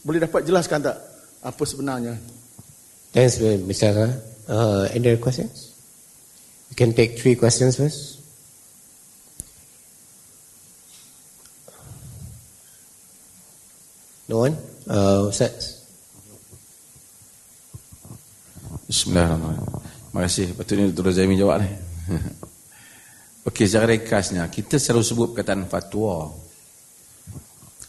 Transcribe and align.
Boleh 0.00 0.20
dapat 0.24 0.48
jelaskan 0.48 0.80
tak 0.80 0.96
apa 1.44 1.62
sebenarnya? 1.68 2.16
Thanks, 3.12 3.36
Mr. 3.40 4.16
Uh, 4.48 4.88
any 4.94 5.12
other 5.12 5.20
questions? 5.20 5.74
You 6.70 6.76
can 6.78 6.94
take 6.94 7.18
three 7.18 7.34
questions 7.34 7.76
first. 7.76 8.22
No 14.30 14.46
one? 14.46 14.54
Uh, 14.86 15.26
Ustaz? 15.26 15.82
Bismillahirrahmanirrahim. 18.86 19.66
Terima 20.10 20.20
kasih. 20.26 20.46
Patutnya 20.54 20.86
Dr. 20.94 21.14
Zaimi 21.14 21.34
jawab 21.34 21.62
ni. 21.62 21.70
Okey, 23.50 23.66
secara 23.66 23.90
ringkasnya, 23.90 24.46
kita 24.50 24.78
selalu 24.78 25.02
sebut 25.02 25.26
perkataan 25.34 25.66
fatwa. 25.66 26.30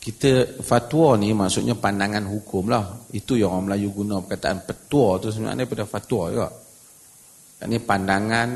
Kita, 0.02 0.57
fatwa 0.65 1.13
ni 1.13 1.29
maksudnya 1.29 1.77
pandangan 1.77 2.25
hukum 2.25 2.73
lah. 2.73 3.05
Itu 3.13 3.38
yang 3.38 3.54
orang 3.54 3.70
Melayu 3.70 3.94
guna 3.94 4.17
perkataan 4.25 4.66
petua 4.66 5.21
tu 5.21 5.30
sebenarnya 5.30 5.70
daripada 5.70 5.85
fatwa 5.85 6.23
juga. 6.34 6.49
Ini 7.62 7.77
pandangan 7.85 8.49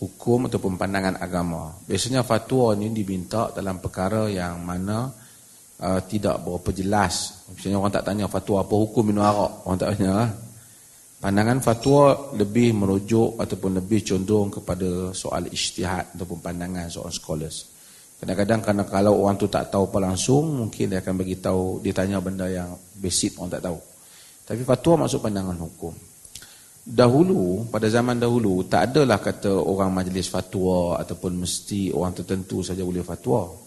hukum 0.00 0.48
ataupun 0.48 0.80
pandangan 0.80 1.20
agama. 1.20 1.76
Biasanya 1.84 2.24
fatwa 2.24 2.72
ni 2.72 2.88
diminta 2.88 3.52
dalam 3.52 3.84
perkara 3.84 4.32
yang 4.32 4.64
mana 4.64 5.12
uh, 5.76 6.00
tidak 6.08 6.40
berapa 6.40 6.72
jelas. 6.72 7.44
Misalnya 7.52 7.76
orang 7.76 7.92
tak 7.92 8.08
tanya 8.08 8.26
fatwa 8.32 8.64
apa 8.64 8.72
hukum 8.72 9.12
minum 9.12 9.28
arak. 9.28 9.52
Orang 9.68 9.76
tak 9.76 9.90
tanya 9.92 10.12
lah. 10.24 10.30
Pandangan 11.22 11.58
fatwa 11.60 12.32
lebih 12.34 12.74
merujuk 12.74 13.38
ataupun 13.38 13.78
lebih 13.78 14.02
condong 14.02 14.48
kepada 14.56 15.12
soal 15.12 15.46
ijtihad 15.52 16.16
ataupun 16.18 16.40
pandangan 16.40 16.88
soal 16.88 17.12
scholars. 17.12 17.71
Kadang-kadang 18.22 18.62
kerana 18.62 18.82
kalau 18.86 19.18
orang 19.18 19.34
tu 19.34 19.50
tak 19.50 19.74
tahu 19.74 19.90
apa 19.90 19.98
langsung, 19.98 20.46
mungkin 20.46 20.94
dia 20.94 21.02
akan 21.02 21.14
bagi 21.18 21.42
tahu 21.42 21.82
dia 21.82 21.90
tanya 21.90 22.22
benda 22.22 22.46
yang 22.46 22.70
basic 23.02 23.34
orang 23.34 23.58
tak 23.58 23.66
tahu. 23.66 23.82
Tapi 24.46 24.62
fatwa 24.62 24.92
maksud 25.02 25.18
pandangan 25.18 25.58
hukum. 25.58 25.90
Dahulu, 26.86 27.66
pada 27.66 27.90
zaman 27.90 28.22
dahulu, 28.22 28.62
tak 28.70 28.94
adalah 28.94 29.18
kata 29.18 29.50
orang 29.50 29.90
majlis 29.90 30.30
fatwa 30.30 31.02
ataupun 31.02 31.42
mesti 31.42 31.90
orang 31.90 32.14
tertentu 32.14 32.62
saja 32.62 32.86
boleh 32.86 33.02
fatwa. 33.02 33.58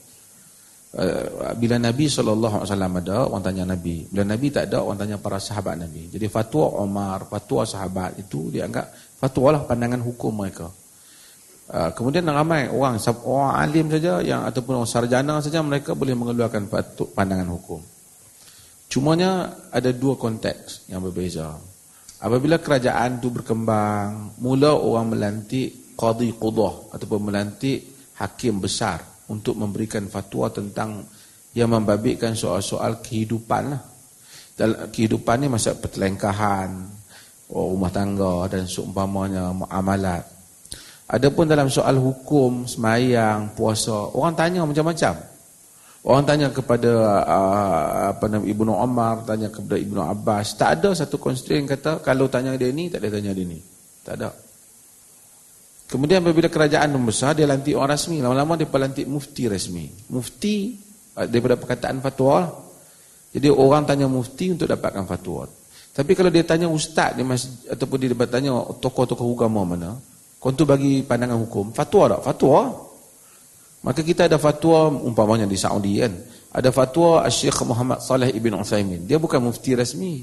Eh, 0.95 1.51
bila 1.59 1.75
Nabi 1.75 2.07
SAW 2.07 2.47
ada, 2.47 3.27
orang 3.27 3.43
tanya 3.43 3.75
Nabi. 3.75 4.07
Bila 4.07 4.23
Nabi 4.23 4.55
tak 4.55 4.71
ada, 4.71 4.87
orang 4.87 4.95
tanya 5.03 5.19
para 5.19 5.35
sahabat 5.35 5.83
Nabi. 5.83 6.07
Jadi 6.15 6.31
fatwa 6.31 6.79
Omar, 6.79 7.27
fatwa 7.27 7.67
sahabat 7.67 8.23
itu 8.23 8.55
dianggap 8.55 8.87
fatwa 9.19 9.59
lah 9.59 9.61
pandangan 9.67 9.99
hukum 9.99 10.31
mereka. 10.31 10.71
Eh, 11.65 11.89
kemudian 11.97 12.29
ramai 12.29 12.69
orang, 12.69 13.01
orang 13.25 13.53
alim 13.57 13.89
saja 13.89 14.21
yang 14.21 14.45
ataupun 14.45 14.85
orang 14.85 14.91
sarjana 14.91 15.41
saja 15.41 15.65
mereka 15.65 15.97
boleh 15.97 16.13
mengeluarkan 16.13 16.69
pandangan 17.17 17.49
hukum. 17.49 17.81
Cumanya 18.85 19.49
ada 19.73 19.89
dua 19.89 20.13
konteks 20.13 20.85
yang 20.93 21.01
berbeza. 21.01 21.57
Apabila 22.21 22.61
kerajaan 22.61 23.17
itu 23.17 23.33
berkembang, 23.33 24.37
mula 24.37 24.77
orang 24.77 25.17
melantik 25.17 25.97
qadi 25.97 26.37
qudah 26.37 26.93
ataupun 26.93 27.33
melantik 27.33 28.13
hakim 28.21 28.61
besar 28.61 29.01
untuk 29.25 29.57
memberikan 29.57 30.05
fatwa 30.05 30.53
tentang 30.53 31.01
yang 31.57 31.73
membabitkan 31.73 32.37
soal-soal 32.37 33.01
kehidupan 33.01 33.73
lah. 33.73 33.81
Dalam 34.53 34.93
kehidupan 34.93 35.41
ni 35.41 35.47
masa 35.49 35.73
pertelengkahan, 35.73 36.69
oh, 37.49 37.73
rumah 37.73 37.89
tangga 37.89 38.53
dan 38.53 38.69
seumpamanya 38.69 39.49
muamalat. 39.49 40.34
Adapun 41.05 41.45
dalam 41.45 41.69
soal 41.69 42.01
hukum, 42.01 42.65
semayang, 42.65 43.53
puasa, 43.53 43.93
orang 44.17 44.33
tanya 44.33 44.65
macam-macam. 44.65 45.13
Orang 46.05 46.25
tanya 46.25 46.53
kepada 46.53 46.91
uh, 47.25 48.13
apa 48.13 48.25
nama 48.29 48.45
Ibnu 48.45 48.73
Umar, 48.73 49.25
tanya 49.25 49.49
kepada 49.49 49.77
Ibnu 49.77 50.01
Abbas, 50.01 50.53
tak 50.53 50.81
ada 50.81 50.93
satu 50.93 51.17
constraint 51.17 51.65
kata 51.65 52.01
kalau 52.01 52.29
tanya 52.29 52.53
dia 52.57 52.69
ni 52.69 52.93
tak 52.93 53.01
ada 53.05 53.17
tanya 53.17 53.33
dia 53.33 53.45
ni. 53.45 53.57
Tak 54.05 54.13
ada. 54.21 54.29
Kemudian 55.85 56.25
apabila 56.25 56.49
kerajaan 56.49 56.89
membesar, 56.93 57.37
dia 57.37 57.45
lantik 57.45 57.77
orang 57.77 57.93
rasmi. 57.93 58.17
Lama-lama 58.21 58.57
dia 58.57 58.69
lantik 58.69 59.05
mufti 59.05 59.45
rasmi. 59.45 60.09
Mufti 60.09 60.77
eh, 61.17 61.25
daripada 61.29 61.57
perkataan 61.57 62.01
fatwa. 62.01 62.49
Jadi 63.33 63.49
orang 63.49 63.85
tanya 63.85 64.09
mufti 64.09 64.53
untuk 64.53 64.69
dapatkan 64.69 65.05
fatwa. 65.05 65.45
Tapi 65.95 66.11
kalau 66.17 66.29
dia 66.33 66.45
tanya 66.45 66.69
ustaz 66.69 67.13
dia 67.13 67.25
masih, 67.25 67.69
ataupun 67.69 67.97
dia 68.01 68.13
tanya 68.29 68.51
tokoh-tokoh 68.81 69.25
agama 69.37 69.63
mana, 69.63 69.97
kau 70.45 70.53
tu 70.53 70.61
bagi 70.61 71.01
pandangan 71.01 71.41
hukum, 71.41 71.73
fatwa 71.73 72.13
tak? 72.13 72.21
Fatwa. 72.21 72.69
Maka 73.81 74.05
kita 74.05 74.29
ada 74.29 74.37
fatwa 74.37 74.93
umpamanya 74.93 75.49
di 75.49 75.57
Saudi 75.57 75.97
kan. 75.97 76.13
Ada 76.53 76.69
fatwa 76.69 77.25
Syekh 77.33 77.65
Muhammad 77.65 77.97
Saleh 78.05 78.29
Ibn 78.29 78.61
Uthaymin. 78.61 79.09
Dia 79.09 79.17
bukan 79.17 79.41
mufti 79.41 79.73
rasmi. 79.73 80.21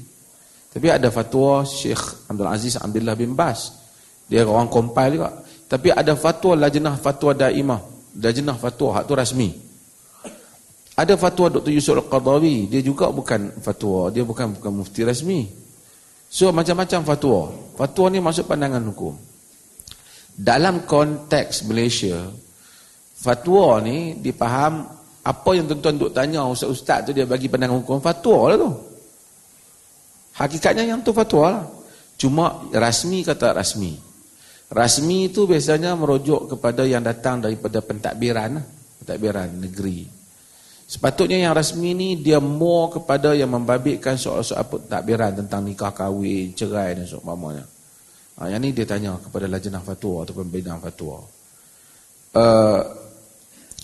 Tapi 0.71 0.87
ada 0.87 1.11
fatwa 1.11 1.67
Syekh 1.67 2.31
Abdul 2.31 2.47
Aziz 2.47 2.79
Abdullah 2.79 3.19
bin 3.19 3.35
Bas. 3.35 3.75
Dia 4.31 4.47
orang 4.47 4.71
compile 4.71 5.19
juga. 5.19 5.43
Tapi 5.67 5.91
ada 5.91 6.15
fatwa 6.15 6.55
lajnah 6.55 6.95
fatwa 7.03 7.31
daimah. 7.35 7.83
Lajnah 8.15 8.55
fatwa 8.55 8.89
hak 8.95 9.03
tu 9.03 9.19
rasmi. 9.19 9.49
Ada 10.95 11.19
fatwa 11.19 11.51
Dr. 11.51 11.75
Yusuf 11.75 11.99
Al-Qadawi, 11.99 12.71
dia 12.71 12.79
juga 12.79 13.11
bukan 13.11 13.59
fatwa, 13.59 14.07
dia 14.07 14.23
bukan 14.23 14.55
bukan 14.55 14.71
mufti 14.71 15.03
rasmi. 15.03 15.51
So 16.31 16.47
macam-macam 16.55 17.11
fatwa. 17.11 17.51
Fatwa 17.75 18.05
ni 18.07 18.23
masuk 18.23 18.47
pandangan 18.47 18.87
hukum. 18.87 19.32
Dalam 20.33 20.89
konteks 20.89 21.69
Malaysia, 21.69 22.25
fatwa 23.13 23.77
ni 23.85 24.17
dipaham 24.17 24.89
apa 25.23 25.49
yang 25.55 25.69
tuan-tuan 25.69 25.95
duk 25.95 26.11
tanya 26.11 26.43
ustaz-ustaz 26.49 27.07
tu 27.07 27.11
dia 27.15 27.23
bagi 27.23 27.47
pandangan 27.47 27.79
hukum 27.79 28.01
fatwa 28.03 28.51
lah 28.51 28.57
tu. 28.59 28.71
Hakikatnya 30.33 30.83
yang 30.89 30.99
tu 31.05 31.13
fatwa 31.13 31.45
lah. 31.47 31.63
Cuma 32.17 32.65
rasmi 32.73 33.21
kata 33.21 33.53
rasmi. 33.53 33.93
Rasmi 34.73 35.29
itu 35.29 35.45
biasanya 35.45 35.93
merujuk 35.93 36.57
kepada 36.57 36.81
yang 36.81 37.05
datang 37.05 37.45
daripada 37.45 37.77
pentadbiran, 37.85 38.57
pentadbiran 38.99 39.47
negeri. 39.61 40.09
Sepatutnya 40.89 41.45
yang 41.45 41.53
rasmi 41.53 41.93
ni 41.93 42.09
dia 42.17 42.41
more 42.41 42.97
kepada 42.99 43.37
yang 43.37 43.53
membabitkan 43.53 44.17
soal-soal 44.17 44.65
pentadbiran 44.65 45.45
tentang 45.45 45.61
nikah 45.61 45.93
kahwin, 45.93 46.57
cerai 46.57 46.97
dan 46.97 47.05
seumpamanya. 47.05 47.72
Ha, 48.33 48.49
yang 48.49 48.61
ni 48.65 48.73
dia 48.73 48.89
tanya 48.89 49.21
kepada 49.21 49.45
lajnah 49.45 49.83
fatwa 49.85 50.25
atau 50.25 50.33
pembinaan 50.33 50.81
fatwa. 50.81 51.21
Uh, 52.33 52.81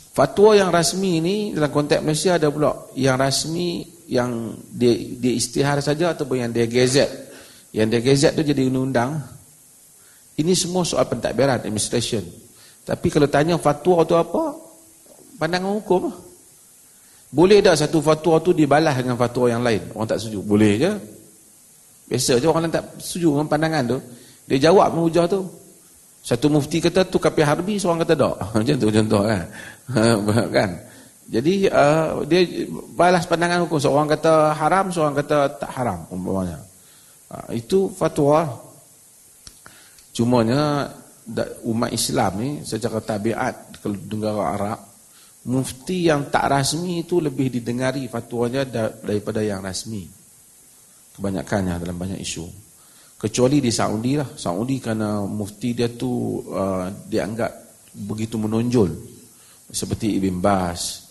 fatwa 0.09 0.57
yang 0.57 0.73
rasmi 0.73 1.21
ni 1.21 1.35
dalam 1.53 1.69
konteks 1.69 2.01
Malaysia 2.01 2.33
ada 2.33 2.49
pula 2.49 2.89
yang 2.97 3.13
rasmi 3.13 3.85
yang 4.09 4.57
dia, 4.73 4.89
dia 5.21 5.33
istihar 5.37 5.77
saja 5.85 6.17
ataupun 6.17 6.41
yang 6.41 6.51
dia 6.51 6.65
gazet. 6.65 7.29
Yang 7.69 7.87
dia 7.93 8.01
gazet 8.01 8.31
tu 8.33 8.41
jadi 8.41 8.65
undang-undang. 8.65 9.21
Ini 10.41 10.53
semua 10.57 10.81
soal 10.81 11.05
pentadbiran, 11.05 11.61
administration. 11.61 12.25
Tapi 12.81 13.07
kalau 13.13 13.29
tanya 13.29 13.61
fatwa 13.61 14.01
itu 14.01 14.17
apa? 14.17 14.57
Pandangan 15.37 15.77
hukum. 15.77 16.09
Boleh 17.29 17.61
tak 17.61 17.77
satu 17.77 18.01
fatwa 18.01 18.41
tu 18.41 18.57
dibalas 18.57 18.97
dengan 18.97 19.13
fatwa 19.13 19.45
yang 19.45 19.61
lain? 19.61 19.93
Orang 19.93 20.09
tak 20.09 20.17
setuju. 20.17 20.41
Boleh 20.41 20.73
je. 20.81 20.91
Biasa 22.09 22.41
je 22.41 22.49
orang 22.49 22.73
tak 22.73 22.97
setuju 22.97 23.37
dengan 23.37 23.45
pandangan 23.45 23.83
tu. 23.85 23.99
Dia 24.49 24.57
jawab 24.69 24.97
menghujah 24.97 25.29
tu. 25.29 25.45
Satu 26.19 26.49
mufti 26.49 26.81
kata 26.81 27.05
tu 27.05 27.21
kapi 27.21 27.45
harbi, 27.45 27.77
seorang 27.77 28.01
kata 28.01 28.13
tak. 28.17 28.35
Macam 28.57 28.75
tu 28.75 28.89
contoh 28.89 29.21
kan. 29.23 29.45
kan? 30.57 30.69
Jadi 31.29 31.69
uh, 31.69 32.25
dia 32.25 32.41
balas 32.97 33.29
pandangan 33.29 33.69
hukum. 33.69 33.77
Seorang 33.77 34.09
kata 34.09 34.57
haram, 34.57 34.89
seorang 34.89 35.13
kata 35.21 35.37
tak 35.61 35.71
haram. 35.77 36.09
Umpamanya. 36.09 36.57
Uh, 37.29 37.53
itu 37.53 37.93
fatwa. 37.93 38.65
Cumanya 40.09 40.89
umat 41.69 41.93
Islam 41.93 42.31
ni 42.41 42.49
secara 42.65 42.97
tabiat 42.99 43.77
kalau 43.85 43.95
negara 44.09 44.57
Arab 44.57 44.79
mufti 45.47 46.09
yang 46.09 46.27
tak 46.27 46.51
rasmi 46.51 47.05
itu 47.07 47.21
lebih 47.23 47.47
didengari 47.53 48.09
fatwanya 48.11 48.65
daripada 48.67 49.39
yang 49.39 49.63
rasmi. 49.63 50.03
Kebanyakannya 51.15 51.79
dalam 51.79 51.95
banyak 51.95 52.19
isu. 52.19 52.68
Kecuali 53.19 53.59
di 53.59 53.67
Saudi 53.67 54.15
lah. 54.15 54.31
Saudi 54.39 54.79
kerana 54.79 55.27
mufti 55.27 55.75
dia 55.75 55.91
tu 55.91 56.39
uh, 56.39 56.87
dianggap 56.87 57.51
begitu 58.07 58.39
menonjol. 58.39 58.95
Seperti 59.67 60.15
Ibn 60.23 60.39
Bas. 60.39 61.03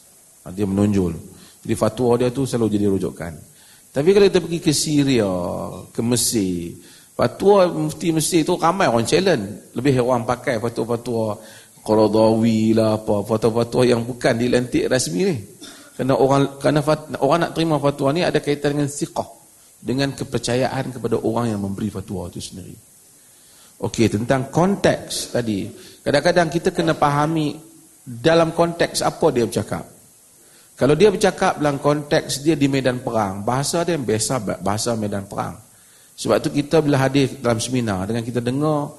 Uh, 0.48 0.52
dia 0.56 0.64
menonjol. 0.64 1.12
Jadi 1.60 1.74
fatwa 1.76 2.16
dia 2.16 2.32
tu 2.32 2.48
selalu 2.48 2.72
jadi 2.72 2.86
rujukan. 2.88 3.32
Tapi 3.92 4.08
kalau 4.16 4.26
kita 4.32 4.40
pergi 4.40 4.60
ke 4.64 4.72
Syria, 4.72 5.28
ke 5.92 6.00
Mesir, 6.00 6.80
Fatwa 7.18 7.66
mufti 7.66 8.14
Mesir 8.14 8.46
tu 8.46 8.54
ramai 8.54 8.86
orang 8.86 9.02
challenge. 9.02 9.74
Lebih 9.74 10.06
orang 10.06 10.22
pakai 10.22 10.62
fatwa-fatwa 10.62 11.34
Qaradawi 11.82 12.78
lah 12.78 12.94
apa, 12.94 13.26
fatwa-fatwa 13.26 13.82
yang 13.82 14.06
bukan 14.06 14.38
dilantik 14.38 14.86
rasmi 14.86 15.20
ni. 15.26 15.36
Kerana 15.98 16.14
orang 16.14 16.62
kerana 16.62 16.78
fat, 16.78 17.10
orang 17.18 17.38
nak 17.42 17.52
terima 17.58 17.82
fatwa 17.82 18.14
ni 18.14 18.22
ada 18.22 18.38
kaitan 18.38 18.78
dengan 18.78 18.86
siqah. 18.86 19.26
Dengan 19.78 20.10
kepercayaan 20.10 20.90
kepada 20.90 21.22
orang 21.22 21.54
yang 21.54 21.62
memberi 21.62 21.86
fatwa 21.86 22.26
itu 22.26 22.42
sendiri. 22.42 22.74
Okey, 23.78 24.10
tentang 24.10 24.50
konteks 24.50 25.38
tadi. 25.38 25.70
Kadang-kadang 26.02 26.50
kita 26.50 26.74
kena 26.74 26.98
fahami 26.98 27.54
dalam 28.02 28.50
konteks 28.50 29.06
apa 29.06 29.30
dia 29.30 29.46
bercakap. 29.46 29.86
Kalau 30.78 30.94
dia 30.94 31.10
bercakap 31.10 31.58
dalam 31.58 31.78
konteks 31.78 32.42
dia 32.42 32.58
di 32.58 32.66
medan 32.66 33.02
perang, 33.02 33.42
bahasa 33.46 33.82
dia 33.86 33.98
biasa 33.98 34.62
bahasa 34.62 34.94
medan 34.98 35.26
perang. 35.30 35.58
Sebab 36.18 36.42
tu 36.42 36.50
kita 36.50 36.82
bila 36.82 36.98
hadir 36.98 37.38
dalam 37.38 37.62
seminar 37.62 38.06
dengan 38.10 38.26
kita 38.26 38.42
dengar 38.42 38.94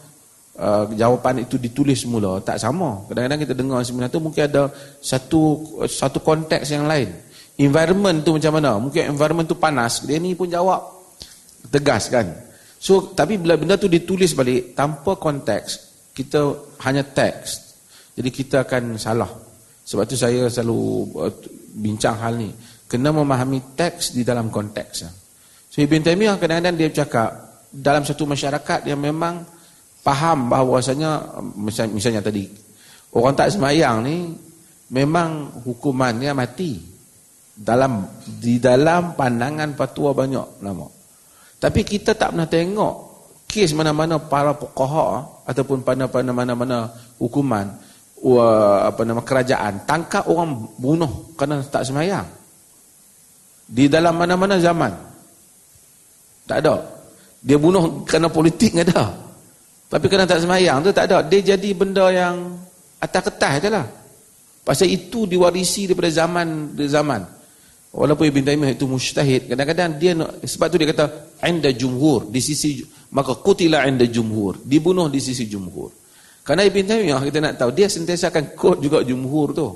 uh, 0.59 0.85
jawapan 0.95 1.43
itu 1.43 1.59
ditulis 1.59 2.03
semula 2.03 2.39
tak 2.39 2.59
sama. 2.59 3.03
Kadang-kadang 3.07 3.39
kita 3.43 3.53
dengar 3.55 3.79
seminar 3.83 4.07
tu 4.07 4.23
mungkin 4.23 4.47
ada 4.47 4.71
satu 5.03 5.75
satu 5.87 6.23
konteks 6.23 6.67
yang 6.71 6.87
lain. 6.87 7.11
Environment 7.59 8.23
tu 8.23 8.39
macam 8.39 8.51
mana? 8.55 8.79
Mungkin 8.79 9.11
environment 9.11 9.47
tu 9.47 9.59
panas, 9.59 10.07
dia 10.07 10.15
ni 10.15 10.31
pun 10.33 10.47
jawab 10.47 10.79
tegas 11.67 12.07
kan. 12.07 12.31
So 12.79 13.11
tapi 13.11 13.35
bila 13.35 13.59
benda 13.59 13.75
tu 13.75 13.91
ditulis 13.91 14.31
balik 14.31 14.73
tanpa 14.73 15.19
konteks, 15.19 15.91
kita 16.15 16.55
hanya 16.87 17.03
teks. 17.03 17.75
Jadi 18.15 18.29
kita 18.31 18.63
akan 18.63 18.95
salah. 18.95 19.27
Sebab 19.83 20.03
tu 20.07 20.15
saya 20.15 20.47
selalu 20.47 20.79
uh, 21.19 21.33
bincang 21.75 22.15
hal 22.15 22.39
ni 22.39 22.49
kena 22.89 23.13
memahami 23.13 23.77
teks 23.77 24.17
di 24.17 24.25
dalam 24.25 24.49
konteks 24.49 25.05
so 25.69 25.77
Ibn 25.77 26.01
Taymiyah 26.01 26.41
kadang-kadang 26.41 26.75
dia 26.75 26.89
cakap 26.89 27.29
dalam 27.69 28.01
satu 28.01 28.25
masyarakat 28.25 28.89
yang 28.89 28.97
memang 28.97 29.45
faham 30.01 30.49
bahawasanya 30.49 31.37
misalnya, 31.53 31.93
misalnya 31.93 32.21
tadi 32.25 32.49
orang 33.13 33.37
tak 33.37 33.53
semayang 33.53 34.01
ni 34.01 34.33
memang 34.89 35.61
hukumannya 35.61 36.33
mati 36.33 36.81
dalam 37.59 38.07
di 38.39 38.55
dalam 38.55 39.19
pandangan 39.19 39.75
patua 39.75 40.15
banyak 40.15 40.63
lama 40.63 40.87
tapi 41.59 41.83
kita 41.83 42.15
tak 42.15 42.31
pernah 42.31 42.47
tengok 42.47 42.95
kes 43.49 43.75
mana-mana 43.75 44.15
para 44.15 44.55
pokoha 44.55 45.43
ataupun 45.43 45.83
pada 45.83 46.07
mana-mana 46.07 46.87
hukuman 47.19 47.67
apa 48.85 49.01
nama 49.03 49.19
kerajaan 49.23 49.83
tangkap 49.83 50.27
orang 50.27 50.69
bunuh 50.75 51.35
kerana 51.39 51.63
tak 51.63 51.87
semayang. 51.87 52.27
Di 53.69 53.85
dalam 53.87 54.17
mana-mana 54.17 54.57
zaman. 54.59 54.91
Tak 56.49 56.57
ada. 56.65 56.81
Dia 57.39 57.55
bunuh 57.55 58.03
kerana 58.03 58.27
politik 58.27 58.75
ada. 58.75 59.13
Tapi 59.89 60.05
kerana 60.09 60.27
tak 60.27 60.43
semayang 60.43 60.83
tu 60.83 60.91
tak 60.91 61.07
ada. 61.09 61.23
Dia 61.25 61.55
jadi 61.55 61.69
benda 61.73 62.11
yang 62.11 62.59
atas 62.99 63.21
ketah 63.29 63.53
je 63.61 63.69
lah. 63.71 63.85
Pasal 64.67 64.91
itu 64.91 65.25
diwarisi 65.25 65.87
daripada 65.87 66.11
zaman 66.11 66.75
dari 66.75 66.91
zaman 66.91 67.38
walaupun 67.93 68.29
Ibn 68.29 68.41
Taymiyah 68.45 68.73
itu 68.77 68.85
mustahid 68.85 69.49
kadang-kadang 69.49 69.97
dia 69.97 70.13
sebab 70.45 70.67
tu 70.69 70.77
dia 70.77 70.89
kata 70.93 71.05
inda 71.45 71.69
jumhur 71.73 72.29
di 72.29 72.41
sisi 72.41 72.85
maka 73.09 73.33
kutila 73.37 73.85
inda 73.89 74.05
jumhur 74.05 74.61
dibunuh 74.61 75.09
di 75.09 75.17
sisi 75.17 75.49
jumhur 75.49 75.99
kerana 76.49 76.65
Ibn 76.65 76.81
Taymiyah 76.81 77.21
kita 77.29 77.37
nak 77.45 77.53
tahu 77.61 77.69
dia 77.77 77.85
sentiasa 77.85 78.33
akan 78.33 78.57
quote 78.57 78.81
juga 78.81 79.05
jumhur 79.05 79.53
tu. 79.53 79.69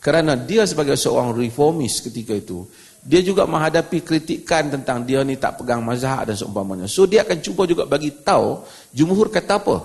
Kerana 0.00 0.40
dia 0.40 0.64
sebagai 0.64 0.96
seorang 0.96 1.36
reformis 1.36 2.00
ketika 2.00 2.32
itu, 2.32 2.64
dia 3.04 3.20
juga 3.20 3.44
menghadapi 3.44 4.00
kritikan 4.00 4.72
tentang 4.72 5.04
dia 5.04 5.20
ni 5.20 5.36
tak 5.36 5.60
pegang 5.60 5.84
mazhab 5.84 6.24
dan 6.24 6.32
seumpamanya. 6.32 6.88
So 6.88 7.04
dia 7.04 7.28
akan 7.28 7.44
cuba 7.44 7.68
juga 7.68 7.84
bagi 7.84 8.08
tahu 8.24 8.64
jumhur 8.96 9.28
kata 9.28 9.60
apa. 9.60 9.76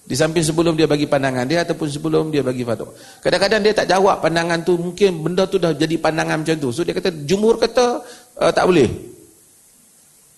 Di 0.00 0.18
samping 0.18 0.42
sebelum 0.42 0.74
dia 0.74 0.90
bagi 0.90 1.06
pandangan 1.06 1.46
dia 1.46 1.62
ataupun 1.62 1.86
sebelum 1.86 2.34
dia 2.34 2.42
bagi 2.42 2.66
fatwa. 2.66 2.90
Kadang-kadang 3.22 3.60
dia 3.62 3.72
tak 3.76 3.86
jawab 3.86 4.18
pandangan 4.18 4.58
tu, 4.66 4.74
mungkin 4.74 5.22
benda 5.22 5.46
tu 5.46 5.60
dah 5.60 5.70
jadi 5.70 5.94
pandangan 6.02 6.42
macam 6.42 6.56
tu. 6.58 6.74
So 6.74 6.82
dia 6.82 6.96
kata 6.96 7.14
jumhur 7.24 7.60
kata 7.62 8.02
uh, 8.42 8.50
tak 8.50 8.66
boleh. 8.66 8.90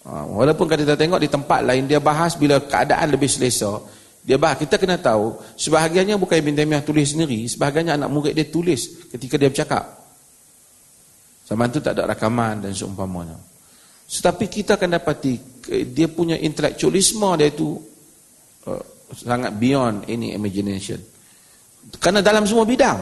Uh, 0.03 0.25
walaupun 0.35 0.67
kita 0.67 0.99
tengok 0.99 1.23
di 1.23 1.31
tempat 1.31 1.63
lain 1.63 1.89
dia 1.89 2.03
bahas 2.03 2.37
bila 2.37 2.61
keadaan 2.61 3.17
lebih 3.17 3.31
selesa, 3.31 3.81
dia 4.23 4.37
bah 4.37 4.55
kita 4.55 4.77
kena 4.77 5.01
tahu 5.01 5.41
sebahagiannya 5.57 6.21
bukan 6.21 6.37
Ibn 6.43 6.53
Taymiyah 6.53 6.83
tulis 6.85 7.17
sendiri, 7.17 7.47
sebahagiannya 7.49 7.97
anak 7.97 8.11
murid 8.13 8.35
dia 8.37 8.47
tulis 8.47 9.09
ketika 9.09 9.41
dia 9.41 9.49
bercakap. 9.49 10.05
Zaman 11.49 11.73
tu 11.73 11.81
tak 11.81 11.97
ada 11.97 12.13
rakaman 12.13 12.61
dan 12.67 12.77
seumpamanya. 12.77 13.41
Tetapi 14.05 14.45
kita 14.53 14.77
akan 14.77 15.01
dapati 15.01 15.65
dia 15.89 16.07
punya 16.13 16.37
intelektualisme 16.37 17.33
dia 17.41 17.49
itu 17.49 17.81
uh, 18.69 18.85
sangat 19.15 19.53
beyond 19.57 20.09
any 20.09 20.33
imagination. 20.33 21.01
Karena 22.01 22.25
dalam 22.25 22.49
semua 22.49 22.65
bidang. 22.65 22.99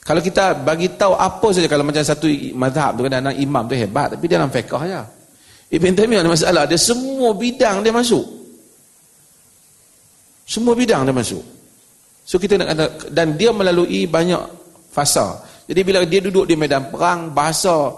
Kalau 0.00 0.20
kita 0.24 0.56
bagi 0.64 0.90
tahu 0.96 1.12
apa 1.12 1.48
saja 1.52 1.68
kalau 1.68 1.84
macam 1.84 2.00
satu 2.00 2.26
mazhab 2.56 2.96
tu 2.96 3.04
kan 3.04 3.20
anak 3.20 3.36
imam 3.36 3.68
tu 3.68 3.76
hebat 3.76 4.16
tapi 4.16 4.24
dia 4.26 4.40
dalam 4.40 4.50
fiqh 4.50 4.72
aja. 4.72 5.04
Ibn 5.70 5.92
Taymiyah 5.94 6.26
ada 6.26 6.30
masalah, 6.34 6.64
dia 6.66 6.80
semua 6.80 7.30
bidang 7.30 7.86
dia 7.86 7.94
masuk. 7.94 8.26
Semua 10.42 10.74
bidang 10.74 11.06
dia 11.06 11.14
masuk. 11.14 11.44
So 12.26 12.42
kita 12.42 12.58
nak 12.58 12.74
kata, 12.74 12.84
dan 13.14 13.38
dia 13.38 13.54
melalui 13.54 14.02
banyak 14.10 14.42
fasa. 14.90 15.46
Jadi 15.70 15.80
bila 15.86 16.02
dia 16.02 16.18
duduk 16.18 16.50
di 16.50 16.58
medan 16.58 16.90
perang, 16.90 17.30
bahasa 17.30 17.94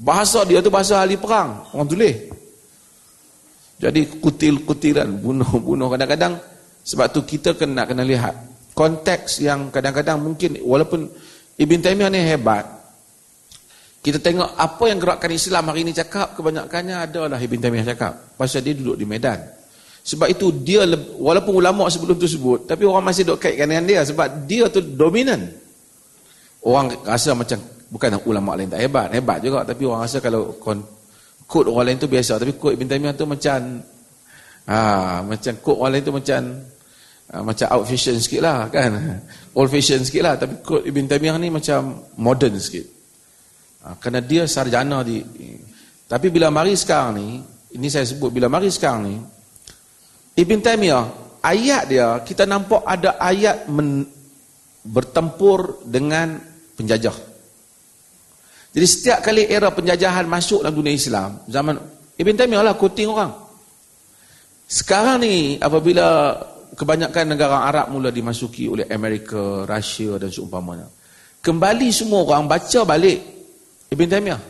bahasa 0.00 0.48
dia 0.48 0.64
tu 0.64 0.72
bahasa 0.72 1.04
ahli 1.04 1.20
perang. 1.20 1.68
Orang 1.76 1.92
tulis. 1.92 2.39
Jadi 3.80 4.20
kutil-kutilan, 4.20 5.08
bunuh-bunuh 5.24 5.88
kadang-kadang 5.88 6.36
sebab 6.84 7.06
tu 7.12 7.24
kita 7.24 7.56
kena 7.56 7.88
kena 7.88 8.04
lihat 8.04 8.34
konteks 8.76 9.44
yang 9.44 9.68
kadang-kadang 9.68 10.20
mungkin 10.20 10.60
walaupun 10.64 11.08
Ibn 11.60 11.78
Taymiyah 11.80 12.08
ni 12.08 12.20
hebat 12.24 12.64
kita 14.00 14.16
tengok 14.16 14.56
apa 14.56 14.84
yang 14.88 14.96
gerakkan 14.96 15.28
Islam 15.28 15.68
hari 15.68 15.84
ini 15.84 15.92
cakap 15.92 16.32
kebanyakannya 16.32 17.04
adalah 17.04 17.36
Ibn 17.36 17.58
Taymiyah 17.60 17.86
cakap 17.92 18.36
pasal 18.40 18.64
dia 18.64 18.72
duduk 18.72 18.96
di 18.96 19.04
medan 19.04 19.44
sebab 20.00 20.32
itu 20.32 20.48
dia 20.64 20.88
walaupun 21.20 21.60
ulama 21.60 21.84
sebelum 21.92 22.16
tu 22.16 22.24
sebut 22.24 22.64
tapi 22.64 22.88
orang 22.88 23.04
masih 23.04 23.28
dok 23.28 23.36
kaitkan 23.36 23.68
dengan 23.68 23.84
dia 23.84 24.00
sebab 24.00 24.48
dia 24.48 24.64
tu 24.72 24.80
dominan. 24.80 25.52
Orang 26.60 26.92
rasa 27.04 27.32
macam 27.32 27.56
bukan 27.88 28.20
ulama 28.28 28.52
lain 28.56 28.68
tak 28.68 28.84
hebat, 28.84 29.12
hebat 29.12 29.40
juga 29.40 29.64
tapi 29.64 29.84
orang 29.84 30.04
rasa 30.04 30.20
kalau 30.20 30.56
kod 31.50 31.66
orang 31.66 31.90
lain 31.90 31.98
tu 31.98 32.06
biasa. 32.06 32.38
Tapi 32.38 32.54
kod 32.54 32.78
Ibn 32.78 32.86
Taymiyah 32.86 33.14
tu 33.18 33.26
macam 33.26 33.58
ha, 34.70 34.78
macam 35.26 35.52
kod 35.58 35.76
orang 35.82 35.92
lain 35.98 36.04
tu 36.06 36.14
macam 36.14 36.40
ha, 37.26 37.34
macam 37.42 37.66
out 37.74 37.84
fashion 37.90 38.16
sikit 38.22 38.40
lah 38.46 38.70
kan? 38.70 38.90
Old 39.58 39.66
fashion 39.74 40.06
sikit 40.06 40.22
lah. 40.22 40.34
Tapi 40.38 40.62
kod 40.62 40.86
Ibn 40.86 41.04
Taymiyah 41.10 41.36
ni 41.42 41.50
macam 41.50 42.06
modern 42.14 42.54
sikit. 42.62 42.86
Ha, 43.82 43.98
kerana 43.98 44.22
dia 44.22 44.46
sarjana 44.46 45.02
di 45.02 45.18
tapi 46.06 46.30
bila 46.30 46.50
mari 46.54 46.78
sekarang 46.78 47.10
ni 47.18 47.28
ini 47.74 47.86
saya 47.90 48.06
sebut 48.06 48.30
bila 48.30 48.46
mari 48.46 48.70
sekarang 48.70 49.02
ni 49.06 49.16
Ibn 50.40 50.58
Taymiyah, 50.62 51.04
ayat 51.44 51.82
dia, 51.90 52.08
kita 52.24 52.48
nampak 52.48 52.80
ada 52.86 53.20
ayat 53.20 53.66
men, 53.68 54.08
bertempur 54.86 55.84
dengan 55.84 56.40
penjajah. 56.78 57.12
Jadi 58.70 58.86
setiap 58.86 59.18
kali 59.22 59.50
era 59.50 59.70
penjajahan 59.74 60.30
masuk 60.30 60.62
dalam 60.62 60.78
dunia 60.78 60.94
Islam, 60.94 61.42
zaman 61.50 61.74
Ibn 62.14 62.34
Taymiyah 62.38 62.62
lah 62.62 62.74
kuting 62.78 63.10
orang. 63.10 63.34
Sekarang 64.70 65.18
ni 65.26 65.58
apabila 65.58 66.38
kebanyakan 66.78 67.34
negara 67.34 67.66
Arab 67.66 67.90
mula 67.90 68.14
dimasuki 68.14 68.70
oleh 68.70 68.86
Amerika, 68.86 69.66
Rusia 69.66 70.22
dan 70.22 70.30
seumpamanya. 70.30 70.86
Kembali 71.42 71.90
semua 71.90 72.22
orang 72.22 72.46
baca 72.46 72.80
balik 72.86 73.18
Ibn 73.90 74.06
Taymiyah. 74.06 74.40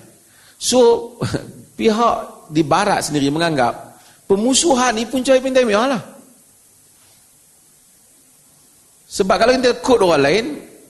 So 0.61 1.15
pihak 1.81 2.17
di 2.53 2.61
barat 2.61 3.09
sendiri 3.09 3.33
menganggap 3.33 3.91
Pemusuhan 4.31 4.95
ni 4.95 5.11
punca 5.11 5.35
Ibn 5.35 5.51
Taymiyah 5.51 5.87
lah. 5.91 6.03
Sebab 9.11 9.35
kalau 9.35 9.59
kita 9.59 9.83
kod 9.83 10.07
orang 10.07 10.23
lain, 10.23 10.45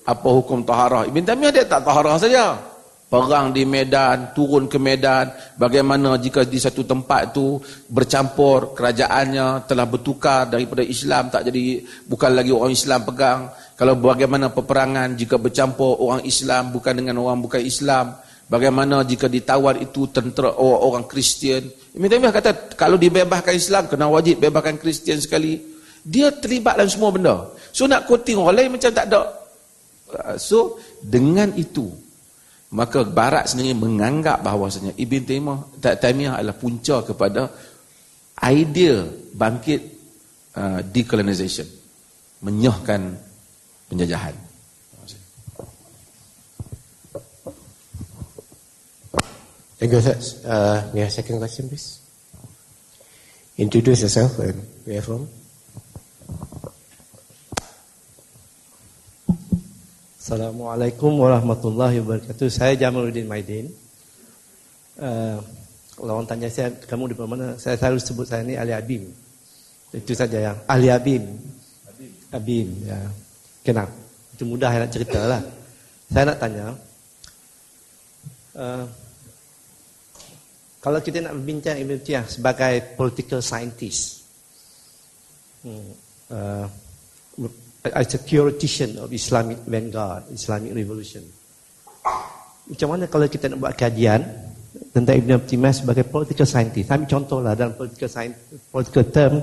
apa 0.04 0.28
hukum 0.28 0.60
taharah? 0.60 1.08
Ibn 1.08 1.24
Taymiyah 1.24 1.48
dia 1.48 1.64
tak 1.64 1.88
taharah 1.88 2.20
saja. 2.20 2.60
Perang 3.10 3.50
di 3.50 3.66
medan, 3.66 4.30
turun 4.38 4.70
ke 4.70 4.78
medan, 4.78 5.34
bagaimana 5.58 6.14
jika 6.14 6.46
di 6.46 6.62
satu 6.62 6.86
tempat 6.86 7.34
tu 7.34 7.58
bercampur 7.90 8.70
kerajaannya 8.70 9.66
telah 9.66 9.82
bertukar 9.90 10.46
daripada 10.46 10.86
Islam 10.86 11.26
tak 11.26 11.50
jadi 11.50 11.82
bukan 12.06 12.30
lagi 12.38 12.54
orang 12.54 12.70
Islam 12.70 13.02
pegang. 13.02 13.50
Kalau 13.74 13.98
bagaimana 13.98 14.54
peperangan 14.54 15.18
jika 15.18 15.42
bercampur 15.42 15.98
orang 15.98 16.22
Islam 16.22 16.70
bukan 16.70 17.02
dengan 17.02 17.18
orang 17.18 17.42
bukan 17.42 17.58
Islam. 17.58 18.14
Bagaimana 18.46 19.02
jika 19.02 19.26
ditawar 19.26 19.82
itu 19.82 20.06
tentera 20.14 20.54
orang 20.54 21.10
Kristian? 21.10 21.66
Ibn 21.66 22.06
Taymiyah 22.06 22.30
kata 22.30 22.50
kalau 22.78 22.94
dibebaskan 22.94 23.54
Islam 23.58 23.90
kena 23.90 24.06
wajib 24.06 24.38
bebaskan 24.38 24.78
Kristian 24.78 25.18
sekali. 25.18 25.58
Dia 26.06 26.30
terlibat 26.30 26.78
dalam 26.78 26.86
semua 26.86 27.10
benda. 27.10 27.50
So 27.74 27.90
nak 27.90 28.06
quoting 28.06 28.38
orang 28.38 28.54
lain 28.54 28.70
macam 28.78 28.90
tak 28.94 29.10
ada. 29.10 29.22
So 30.38 30.78
dengan 31.02 31.50
itu 31.58 31.90
maka 32.70 33.02
barat 33.02 33.50
sendiri 33.50 33.74
menganggap 33.74 34.46
bahawasanya 34.46 34.94
Ibn 34.94 35.22
Taymiyah, 35.26 35.58
Taymiyah 35.98 36.34
adalah 36.38 36.54
punca 36.54 37.02
kepada 37.02 37.50
idea 38.46 39.10
bangkit 39.34 39.80
uh, 40.54 40.80
decolonization. 40.86 41.66
Menyahkan 42.40 43.18
penjajahan. 43.90 44.32
Thank 49.80 49.96
you, 49.96 50.04
sir. 50.04 50.16
Uh, 50.44 50.92
may 50.92 51.04
I 51.04 51.08
second 51.08 51.40
question, 51.40 51.64
please? 51.72 52.04
Introduce 53.56 54.04
yourself 54.04 54.36
and 54.38 54.60
where 54.84 55.00
from. 55.00 55.39
Assalamualaikum 60.30 61.26
warahmatullahi 61.26 61.98
wabarakatuh. 62.06 62.46
Saya 62.54 62.78
Jamaluddin 62.78 63.26
Maidin. 63.26 63.66
Uh, 64.94 65.42
kalau 65.98 66.22
orang 66.22 66.30
tanya 66.30 66.46
saya, 66.46 66.70
kamu 66.86 67.10
di 67.10 67.18
mana? 67.18 67.58
Saya 67.58 67.74
selalu 67.74 67.98
sebut 67.98 68.30
saya 68.30 68.46
ni 68.46 68.54
ahli 68.54 68.70
Abim. 68.70 69.10
Itu 69.90 70.14
saja 70.14 70.38
yang 70.38 70.56
ahli 70.70 70.86
Abim. 70.86 71.34
Abim. 71.82 72.12
Abim, 72.30 72.68
ya. 72.86 73.10
Kenal. 73.66 73.90
Itu 74.30 74.46
mudah 74.46 74.70
nak 74.70 74.94
cerita 74.94 75.18
lah. 75.18 75.42
Saya 76.06 76.30
nak 76.30 76.38
tanya. 76.38 76.78
Uh, 78.54 78.86
kalau 80.78 81.02
kita 81.02 81.26
nak 81.26 81.42
berbincang 81.42 81.74
Ibn 81.74 82.06
Tiyah 82.06 82.24
sebagai 82.30 82.94
political 82.94 83.42
scientist. 83.42 84.22
Hmm, 85.66 85.90
uh, 86.30 86.70
a 87.84 88.04
theoretician 88.04 89.00
of 89.00 89.08
Islamic 89.12 89.56
vanguard, 89.64 90.28
Islamic 90.32 90.76
revolution. 90.76 91.24
Macam 92.68 92.88
mana 92.92 93.08
kalau 93.08 93.26
kita 93.26 93.48
nak 93.48 93.58
buat 93.58 93.74
kajian 93.74 94.20
tentang 94.92 95.16
Ibn 95.16 95.40
Abdimah 95.40 95.72
sebagai 95.72 96.04
political 96.06 96.44
scientist? 96.44 96.92
Ambil 96.92 97.08
contohlah 97.08 97.52
dalam 97.56 97.74
political 97.74 98.06
science, 98.06 98.36
political 98.68 99.04
term 99.08 99.34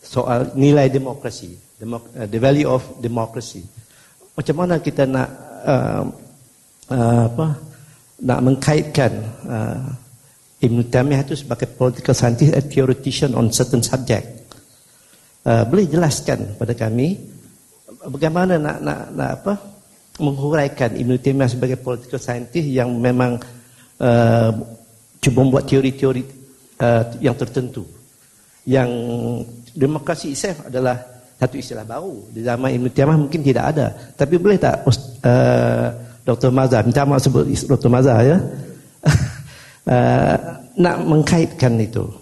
soal 0.00 0.56
nilai 0.56 0.88
demokrasi, 0.88 1.52
demok, 1.76 2.08
uh, 2.16 2.26
the 2.26 2.40
value 2.40 2.66
of 2.66 2.80
democracy. 3.04 3.60
Macam 4.32 4.56
mana 4.56 4.80
kita 4.80 5.04
nak 5.04 5.28
uh, 5.62 6.02
uh, 6.88 7.22
apa 7.28 7.46
nak 8.24 8.40
mengkaitkan 8.40 9.12
uh, 9.44 9.84
Ibn 10.60 10.76
Taymiyah 10.88 11.24
itu 11.24 11.36
sebagai 11.36 11.68
political 11.68 12.16
scientist, 12.16 12.56
a 12.56 12.60
theoretician 12.64 13.36
on 13.36 13.52
certain 13.52 13.84
subject. 13.84 14.56
Uh, 15.44 15.64
boleh 15.68 15.88
jelaskan 15.88 16.56
pada 16.56 16.76
kami 16.76 17.16
bagaimana 18.08 18.56
nak 18.56 18.78
nak 18.80 19.00
nak 19.12 19.30
apa 19.42 19.52
menghuraikan 20.20 20.96
Ibn 20.96 21.16
Taymiyah 21.16 21.48
sebagai 21.48 21.78
political 21.80 22.20
scientist 22.20 22.68
yang 22.68 22.92
memang 22.96 23.40
uh, 24.00 24.50
cuba 25.20 25.38
membuat 25.44 25.68
teori-teori 25.68 26.22
uh, 26.80 27.02
yang 27.20 27.36
tertentu 27.36 27.84
yang 28.68 28.88
demokrasi 29.72 30.36
isaf 30.36 30.68
adalah 30.68 30.96
satu 31.40 31.56
istilah 31.56 31.88
baru 31.88 32.28
di 32.32 32.44
zaman 32.44 32.76
Ibn 32.76 32.86
Taymiyah 32.92 33.20
mungkin 33.20 33.40
tidak 33.40 33.64
ada 33.76 33.86
tapi 34.16 34.36
boleh 34.36 34.60
tak 34.60 34.84
uh, 34.84 35.88
Dr. 36.24 36.52
Mazhar 36.52 36.84
minta 36.84 37.04
maaf 37.08 37.24
sebut 37.24 37.48
Dr. 37.48 37.88
Mazhar 37.88 38.20
ya 38.24 38.36
uh, 39.88 40.36
nak 40.84 40.96
mengkaitkan 41.04 41.80
itu 41.80 42.19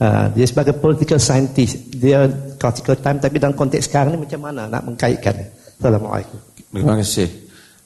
Uh, 0.00 0.26
dia 0.34 0.48
sebagai 0.48 0.74
political 0.82 1.20
scientist 1.20 1.94
dia 1.94 2.26
classical 2.58 2.98
time 2.98 3.22
tapi 3.22 3.38
dalam 3.38 3.54
konteks 3.54 3.86
sekarang 3.86 4.18
ni 4.18 4.26
macam 4.26 4.40
mana 4.42 4.66
nak 4.66 4.82
mengkaitkan? 4.88 5.36
Assalamualaikum. 5.78 6.38
Terima 6.72 6.96
kasih. 6.98 7.28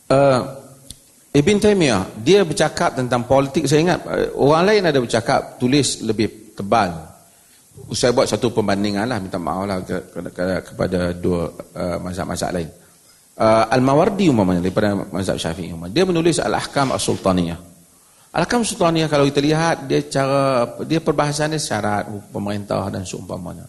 Uh, 0.09 0.41
Ibn 1.37 1.57
Taymiyah 1.61 2.03
dia 2.25 2.41
bercakap 2.47 2.97
tentang 2.97 3.29
politik. 3.29 3.69
Saya 3.69 3.85
ingat 3.85 4.01
uh, 4.09 4.33
orang 4.39 4.65
lain 4.65 4.83
ada 4.89 4.99
bercakap 5.03 5.61
tulis 5.61 6.01
lebih 6.01 6.57
tebal. 6.57 6.95
Saya 7.93 8.17
buat 8.17 8.25
satu 8.25 8.49
perbandingan 8.49 9.05
lah 9.05 9.21
minta 9.21 9.37
maaf 9.37 9.69
lah 9.69 9.85
ke, 9.85 9.97
ke, 10.09 10.19
ke, 10.33 10.45
kepada 10.73 11.13
dua 11.13 11.53
uh, 11.53 12.01
mazhab-mazhab 12.01 12.57
lain. 12.57 12.71
Uh, 13.37 13.69
Al-Mawardi 13.69 14.33
umpamanya 14.33 14.65
daripada 14.65 14.97
mazhab 15.13 15.37
syafi'i 15.37 15.77
dia 15.93 16.09
menulis 16.09 16.41
Al-Ahkam 16.41 16.97
As-Sultaniyah 16.97 17.76
Al-Kam 18.37 18.61
Sultaniyah 18.61 19.09
kalau 19.09 19.25
kita 19.25 19.41
lihat 19.41 19.89
dia 19.89 20.05
cara 20.13 20.69
dia 20.85 21.01
perbahasan 21.01 21.57
dia 21.57 21.61
syarat 21.63 22.05
pemerintah 22.29 22.85
dan 22.93 23.09
seumpamanya. 23.09 23.65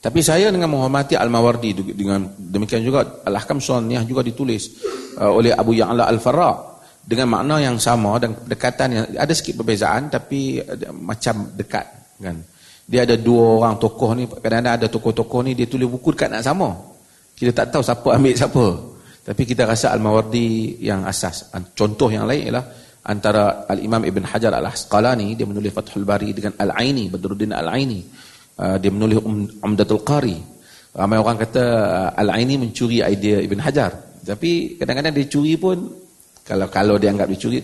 Tapi 0.00 0.20
saya 0.20 0.52
dengan 0.52 0.68
menghormati 0.68 1.16
Al-Mawardi 1.16 1.96
dengan 1.96 2.28
demikian 2.36 2.84
juga 2.84 3.24
Al-Ahkam 3.24 3.64
Sultaniyah 3.64 4.04
juga 4.04 4.20
ditulis 4.20 4.76
uh, 5.16 5.32
oleh 5.32 5.56
Abu 5.56 5.72
Ya'la 5.72 6.04
Al-Farra 6.04 6.52
dengan 7.00 7.32
makna 7.32 7.64
yang 7.64 7.80
sama 7.80 8.20
dan 8.20 8.36
pendekatan 8.36 8.88
yang 8.92 9.04
ada 9.16 9.32
sikit 9.32 9.56
perbezaan 9.56 10.12
tapi 10.12 10.60
uh, 10.60 10.92
macam 10.92 11.56
dekat 11.56 11.88
kan. 12.20 12.36
Dia 12.84 13.08
ada 13.08 13.16
dua 13.16 13.64
orang 13.64 13.80
tokoh 13.80 14.12
ni 14.12 14.28
kadang-kadang 14.28 14.84
ada 14.84 14.86
tokoh-tokoh 14.92 15.40
ni 15.48 15.56
dia 15.56 15.64
tulis 15.64 15.88
buku 15.88 16.12
dekat 16.12 16.28
nak 16.28 16.44
sama. 16.44 16.76
Kita 17.32 17.56
tak 17.56 17.72
tahu 17.72 17.80
siapa 17.80 18.08
ambil 18.20 18.36
siapa. 18.36 18.66
Tapi 19.20 19.42
kita 19.48 19.64
rasa 19.64 19.96
Al-Mawardi 19.96 20.80
yang 20.84 21.08
asas. 21.08 21.48
Contoh 21.72 22.12
yang 22.12 22.28
lain 22.28 22.52
ialah 22.52 22.64
antara 23.04 23.64
Al-Imam 23.64 24.04
Ibn 24.04 24.24
Hajar 24.28 24.52
Al-Asqalani 24.52 25.32
dia 25.32 25.48
menulis 25.48 25.72
Fathul 25.72 26.04
Bari 26.04 26.36
dengan 26.36 26.52
Al-Aini 26.60 27.08
Badruddin 27.08 27.52
Al-Aini. 27.56 28.00
Uh, 28.60 28.76
dia 28.76 28.92
menulis 28.92 29.16
um, 29.24 29.48
Umdatul 29.64 30.04
Qari. 30.04 30.36
Ramai 30.92 31.16
orang 31.16 31.38
kata 31.40 31.64
uh, 31.64 32.10
Al-Aini 32.20 32.60
mencuri 32.60 33.00
idea 33.00 33.40
Ibn 33.40 33.58
Hajar. 33.64 34.20
Tapi 34.20 34.76
kadang-kadang 34.76 35.16
dia 35.16 35.26
curi 35.32 35.56
pun 35.56 35.88
kalau 36.44 36.68
kalau 36.68 36.94
dia 37.00 37.08
anggap 37.08 37.30
dia 37.32 37.40
curi 37.40 37.58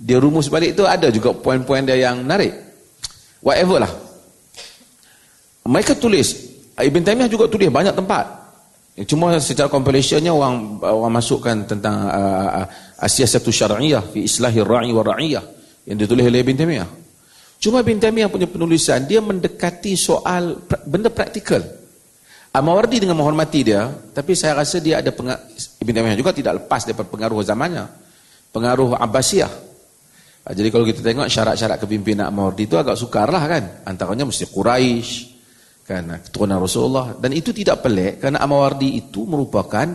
dia 0.00 0.16
rumus 0.18 0.48
balik 0.50 0.74
tu 0.74 0.82
ada 0.88 1.12
juga 1.12 1.30
poin-poin 1.38 1.86
dia 1.86 1.94
yang 2.10 2.26
menarik. 2.26 2.50
Whatever 3.44 3.86
lah. 3.86 3.92
Mereka 5.70 6.02
tulis 6.02 6.50
Ibn 6.74 7.02
Taymiyah 7.04 7.30
juga 7.30 7.46
tulis 7.46 7.70
banyak 7.70 7.94
tempat. 7.94 8.40
Cuma 9.06 9.38
secara 9.40 9.70
compilation 9.70 10.20
orang 10.28 10.82
orang 10.82 11.14
masukkan 11.14 11.56
tentang 11.64 12.10
uh, 12.10 12.50
Asia 12.50 12.66
satu 13.08 13.48
syar'iyah 13.48 14.04
fi 14.12 14.26
islahir 14.26 14.66
ra'i 14.66 14.92
wa 14.92 15.00
ra'iyah 15.00 15.44
yang 15.88 15.96
ditulis 15.96 16.26
oleh 16.28 16.44
Ibn 16.44 16.56
Taymiyah. 16.56 16.88
Cuma 17.60 17.80
Ibn 17.80 17.96
Taymiyah 17.96 18.28
punya 18.28 18.48
penulisan 18.48 19.08
dia 19.08 19.24
mendekati 19.24 19.96
soal 19.96 20.60
benda 20.84 21.08
praktikal. 21.08 21.64
Amawardi 22.50 22.98
dengan 22.98 23.14
menghormati 23.14 23.62
dia, 23.62 23.86
tapi 24.10 24.34
saya 24.34 24.58
rasa 24.58 24.82
dia 24.82 24.98
ada 24.98 25.14
pengaruh, 25.14 25.44
Ibn 25.80 25.92
Taymiyah 25.94 26.18
juga 26.18 26.34
tidak 26.34 26.64
lepas 26.64 26.82
daripada 26.84 27.08
pengaruh 27.08 27.40
zamannya. 27.46 27.86
Pengaruh 28.50 28.98
Abbasiyah. 28.98 29.70
Jadi 30.50 30.68
kalau 30.72 30.82
kita 30.82 31.04
tengok 31.04 31.30
syarat-syarat 31.30 31.78
kepimpinan 31.78 32.26
Amawardi 32.26 32.66
itu 32.66 32.74
agak 32.74 32.98
sukarlah 32.98 33.44
kan. 33.46 33.86
Antaranya 33.86 34.26
mesti 34.26 34.50
Quraisy, 34.50 35.40
kan 35.90 36.06
keturunan 36.22 36.62
Rasulullah 36.62 37.18
dan 37.18 37.34
itu 37.34 37.50
tidak 37.50 37.82
pelik 37.82 38.22
kerana 38.22 38.38
Amawardi 38.38 38.94
itu 38.94 39.26
merupakan 39.26 39.90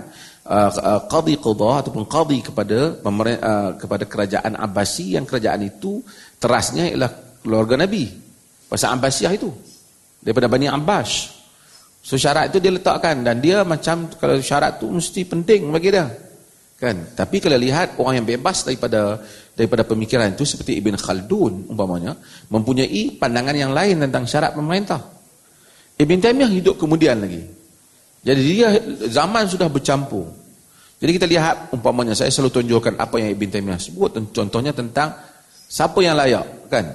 uh, 0.46 0.72
uh, 0.72 1.02
qadi 1.10 1.36
qadha 1.42 1.86
ataupun 1.86 2.04
qadi 2.06 2.40
kepada 2.46 3.02
uh, 3.02 3.72
kepada 3.78 4.04
kerajaan 4.06 4.54
Abbasi 4.56 5.18
yang 5.18 5.26
kerajaan 5.26 5.66
itu 5.66 6.00
terasnya 6.38 6.94
ialah 6.94 7.42
keluarga 7.42 7.76
Nabi. 7.82 8.10
Pasal 8.66 8.98
Abbasiyah 8.98 9.34
itu 9.34 9.50
daripada 10.22 10.50
Bani 10.50 10.70
Abbas. 10.70 11.34
So 12.06 12.22
syarat 12.22 12.54
itu 12.54 12.62
dia 12.62 12.70
letakkan 12.70 13.26
dan 13.26 13.42
dia 13.42 13.66
macam 13.66 14.06
kalau 14.22 14.38
syarat 14.38 14.78
itu 14.78 14.86
mesti 14.90 15.22
penting 15.26 15.74
bagi 15.74 15.90
dia 15.90 16.06
kan? 16.76 17.18
Tapi 17.18 17.42
kalau 17.42 17.58
lihat 17.58 17.98
orang 17.98 18.22
yang 18.22 18.28
bebas 18.28 18.62
daripada 18.62 19.18
daripada 19.56 19.88
pemikiran 19.88 20.36
itu 20.36 20.44
seperti 20.46 20.78
Ibn 20.84 21.00
Khaldun 21.00 21.72
umpamanya 21.72 22.14
mempunyai 22.52 23.16
pandangan 23.16 23.56
yang 23.56 23.72
lain 23.72 24.04
tentang 24.06 24.28
syarat 24.30 24.54
pemerintah. 24.54 25.02
Ibn 25.96 26.18
Taymiyah 26.20 26.52
hidup 26.52 26.76
kemudian 26.76 27.24
lagi. 27.24 27.55
Jadi 28.26 28.42
dia 28.42 28.74
zaman 29.06 29.46
sudah 29.46 29.70
bercampur. 29.70 30.26
Jadi 30.98 31.12
kita 31.22 31.30
lihat 31.30 31.70
umpamanya 31.70 32.18
saya 32.18 32.34
selalu 32.34 32.66
tunjukkan 32.66 32.98
apa 32.98 33.22
yang 33.22 33.38
Ibn 33.38 33.50
Taymiyah 33.54 33.78
sebut 33.78 34.18
contohnya 34.34 34.74
tentang 34.74 35.14
siapa 35.70 36.02
yang 36.02 36.18
layak 36.18 36.66
kan. 36.66 36.90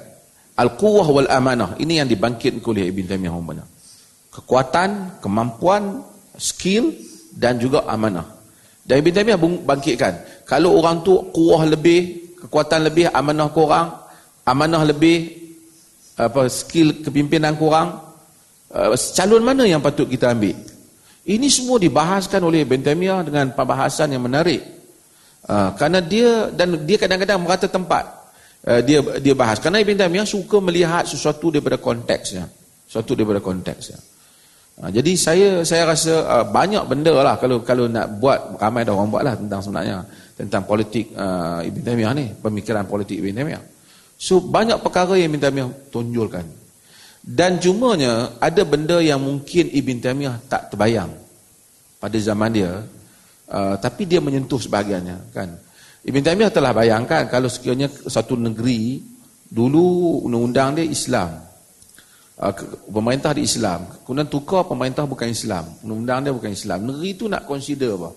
Al-quwwah 0.59 1.07
wal 1.07 1.31
amanah 1.31 1.79
ini 1.79 2.03
yang 2.03 2.11
dibangkitkan 2.11 2.59
oleh 2.67 2.91
Ibn 2.91 3.07
Taymiyah 3.07 3.31
umpamanya. 3.31 3.65
Kekuatan, 4.35 5.23
kemampuan, 5.23 6.03
skill 6.35 6.91
dan 7.39 7.63
juga 7.63 7.87
amanah. 7.87 8.27
Dan 8.83 8.99
Ibn 8.99 9.11
Taymiyah 9.15 9.39
bangkitkan 9.63 10.13
kalau 10.51 10.83
orang 10.83 11.07
tu 11.07 11.31
kuah 11.31 11.63
lebih, 11.63 12.35
kekuatan 12.43 12.91
lebih, 12.91 13.07
amanah 13.15 13.55
kurang, 13.55 13.95
amanah 14.43 14.83
lebih 14.83 15.39
apa 16.19 16.51
skill 16.51 17.07
kepimpinan 17.07 17.55
kurang, 17.55 18.03
uh, 18.75 18.99
calon 19.15 19.47
mana 19.47 19.63
yang 19.63 19.79
patut 19.79 20.11
kita 20.11 20.35
ambil 20.35 20.70
ini 21.29 21.53
semua 21.53 21.77
dibahaskan 21.77 22.41
oleh 22.41 22.65
Taymiyah 22.65 23.21
dengan 23.29 23.53
pembahasan 23.53 24.17
yang 24.17 24.25
menarik. 24.25 24.65
Uh, 25.45 25.73
kerana 25.77 26.01
dia 26.01 26.49
dan 26.53 26.85
dia 26.85 26.97
kadang-kadang 26.97 27.41
merata 27.41 27.69
tempat. 27.69 28.33
Uh, 28.65 28.81
dia 28.81 29.01
dia 29.21 29.35
bahas. 29.37 29.61
Kerana 29.61 29.85
Ibn 29.85 30.01
Taymiyah 30.01 30.29
suka 30.29 30.61
melihat 30.65 31.05
sesuatu 31.05 31.53
daripada 31.53 31.77
konteksnya. 31.77 32.49
Sesuatu 32.89 33.13
daripada 33.13 33.45
konteksnya. 33.45 34.01
Uh, 34.81 34.89
jadi 34.89 35.13
saya 35.17 35.49
saya 35.65 35.85
rasa 35.85 36.15
uh, 36.25 36.47
banyak 36.49 36.85
benda 36.89 37.13
lah 37.13 37.37
kalau 37.37 37.61
kalau 37.61 37.85
nak 37.85 38.17
buat 38.17 38.57
ramai 38.57 38.89
dah 38.89 38.97
orang 38.97 39.11
buat 39.13 39.23
lah 39.25 39.35
tentang 39.37 39.61
sebenarnya. 39.61 39.97
Tentang 40.41 40.65
politik 40.65 41.13
uh, 41.13 41.61
Ibn 41.61 41.81
Taymiyah 41.85 42.13
ni 42.17 42.33
pemikiran 42.33 42.89
politik 42.89 43.21
Ibn 43.21 43.45
Taymiyah 43.45 43.61
so 44.17 44.41
banyak 44.41 44.81
perkara 44.81 45.17
yang 45.21 45.37
Ibn 45.37 45.41
Taymiyah 45.41 45.69
tunjulkan 45.93 46.45
dan 47.21 47.61
cumanya 47.61 48.41
ada 48.41 48.65
benda 48.65 48.97
yang 49.05 49.21
mungkin 49.21 49.69
Ibn 49.69 49.97
Taymiyah 50.01 50.37
tak 50.49 50.73
terbayang 50.73 51.13
pada 52.01 52.17
zaman 52.17 52.49
dia. 52.49 52.81
Uh, 53.51 53.77
tapi 53.77 54.09
dia 54.09 54.25
menyentuh 54.25 54.57
sebahagiannya. 54.57 55.37
Kan? 55.37 55.53
Ibn 56.01 56.21
Taymiyah 56.25 56.49
telah 56.49 56.73
bayangkan 56.73 57.29
kalau 57.29 57.53
sekiranya 57.53 57.93
satu 57.93 58.41
negeri 58.41 59.05
dulu 59.53 60.25
undang-undang 60.25 60.81
dia 60.81 60.87
Islam. 60.89 61.45
Uh, 62.41 62.57
pemerintah 62.89 63.37
di 63.37 63.45
Islam. 63.45 63.85
Kemudian 64.09 64.25
tukar 64.25 64.65
pemerintah 64.65 65.05
bukan 65.05 65.29
Islam. 65.29 65.77
Undang-undang 65.85 66.19
dia 66.25 66.33
bukan 66.33 66.53
Islam. 66.57 66.79
Negeri 66.89 67.09
itu 67.13 67.29
nak 67.29 67.45
consider 67.45 68.01
apa? 68.01 68.11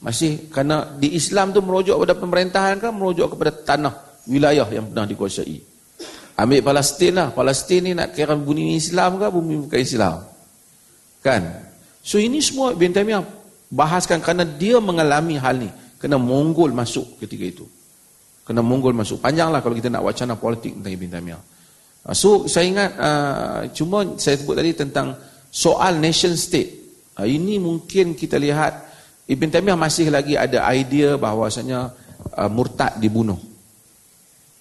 Masih 0.00 0.48
kerana 0.48 0.96
di 0.96 1.12
Islam 1.12 1.52
tu 1.52 1.60
merujuk 1.60 2.00
kepada 2.00 2.16
pemerintahan 2.16 2.76
kan 2.80 2.92
merujuk 2.92 3.36
kepada 3.36 3.52
tanah 3.52 3.94
wilayah 4.24 4.64
yang 4.72 4.88
pernah 4.88 5.04
dikuasai. 5.04 5.73
Ambil 6.34 6.66
Palestin 6.66 7.14
lah. 7.14 7.28
Palestin 7.30 7.80
ni 7.86 7.92
nak 7.94 8.10
kira 8.10 8.34
bumi 8.34 8.74
Islam 8.74 9.22
ke 9.22 9.26
bumi 9.30 9.54
bukan 9.66 9.78
Islam? 9.78 10.26
Kan? 11.22 11.42
So 12.02 12.18
ini 12.18 12.42
semua 12.42 12.74
Ibn 12.74 12.90
Taymiyah 12.90 13.22
bahaskan 13.70 14.18
kerana 14.18 14.42
dia 14.42 14.82
mengalami 14.82 15.38
hal 15.38 15.56
ni. 15.62 15.70
Kena 16.02 16.18
Mongol 16.20 16.74
masuk 16.74 17.22
ketika 17.22 17.44
itu. 17.46 17.64
Kena 18.44 18.60
Mongol 18.60 18.92
masuk. 18.92 19.22
Panjanglah 19.22 19.62
kalau 19.62 19.78
kita 19.78 19.88
nak 19.88 20.04
wacana 20.04 20.34
politik 20.34 20.74
tentang 20.74 20.92
Ibn 20.92 21.08
Taymiyah. 21.16 21.42
Ah, 22.04 22.12
so 22.12 22.44
saya 22.44 22.68
ingat 22.68 22.90
uh, 23.00 23.60
cuma 23.72 24.04
saya 24.20 24.36
sebut 24.36 24.52
tadi 24.58 24.76
tentang 24.76 25.16
soal 25.48 25.96
nation 25.96 26.36
state. 26.36 26.82
Uh, 27.16 27.24
ini 27.24 27.56
mungkin 27.56 28.12
kita 28.12 28.36
lihat 28.36 28.84
Ibn 29.24 29.48
Taymiyah 29.48 29.78
masih 29.78 30.12
lagi 30.12 30.36
ada 30.36 30.66
idea 30.74 31.16
bahawasanya 31.16 31.94
uh, 32.36 32.50
murtad 32.50 33.00
dibunuh. 33.00 33.53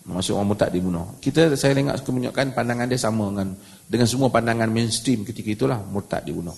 Maksud 0.04 0.36
orang 0.36 0.52
murtad 0.52 0.68
dibunuh. 0.68 1.16
Kita 1.24 1.56
saya 1.56 1.80
ingat 1.80 2.04
kemunyakan 2.04 2.52
pandangan 2.52 2.92
dia 2.92 3.00
sama 3.00 3.32
dengan 3.32 3.56
dengan 3.88 4.08
semua 4.08 4.28
pandangan 4.28 4.68
mainstream 4.68 5.24
ketika 5.24 5.56
itulah 5.56 5.80
murtad 5.80 6.28
dibunuh. 6.28 6.56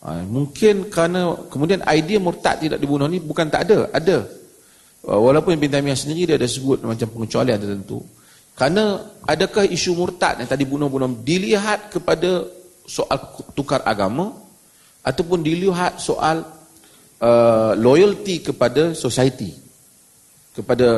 Uh, 0.00 0.24
mungkin 0.24 0.88
kerana 0.88 1.36
kemudian 1.52 1.84
idea 1.84 2.16
murtad 2.16 2.64
tidak 2.64 2.80
dibunuh 2.80 3.06
ni 3.12 3.20
bukan 3.20 3.52
tak 3.52 3.68
ada, 3.68 3.92
ada. 3.92 4.24
Uh, 5.04 5.20
walaupun 5.20 5.52
Ibn 5.52 5.68
Taymiyah 5.68 6.00
sendiri 6.00 6.32
dia 6.32 6.40
ada 6.40 6.48
sebut 6.48 6.80
macam 6.80 7.12
pengecualian 7.12 7.60
tertentu. 7.60 8.00
Kerana 8.56 9.04
adakah 9.28 9.68
isu 9.68 9.92
murtad 9.92 10.40
yang 10.40 10.48
tadi 10.48 10.64
bunuh-bunuh 10.64 11.20
dilihat 11.20 11.92
kepada 11.92 12.48
soal 12.88 13.20
tukar 13.52 13.84
agama 13.84 14.32
ataupun 15.04 15.44
dilihat 15.44 16.00
soal 16.00 16.40
uh, 17.20 17.72
loyalty 17.76 18.40
kepada 18.40 18.96
society 18.96 19.61
kepada 20.52 20.88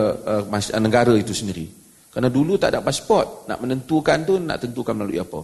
uh, 0.44 0.80
negara 0.82 1.14
itu 1.14 1.30
sendiri. 1.30 1.70
Kerana 2.10 2.30
dulu 2.30 2.54
tak 2.58 2.74
ada 2.74 2.80
pasport, 2.82 3.50
nak 3.50 3.58
menentukan 3.58 4.22
tu 4.22 4.38
nak 4.38 4.62
tentukan 4.62 4.94
melalui 4.94 5.18
apa. 5.18 5.40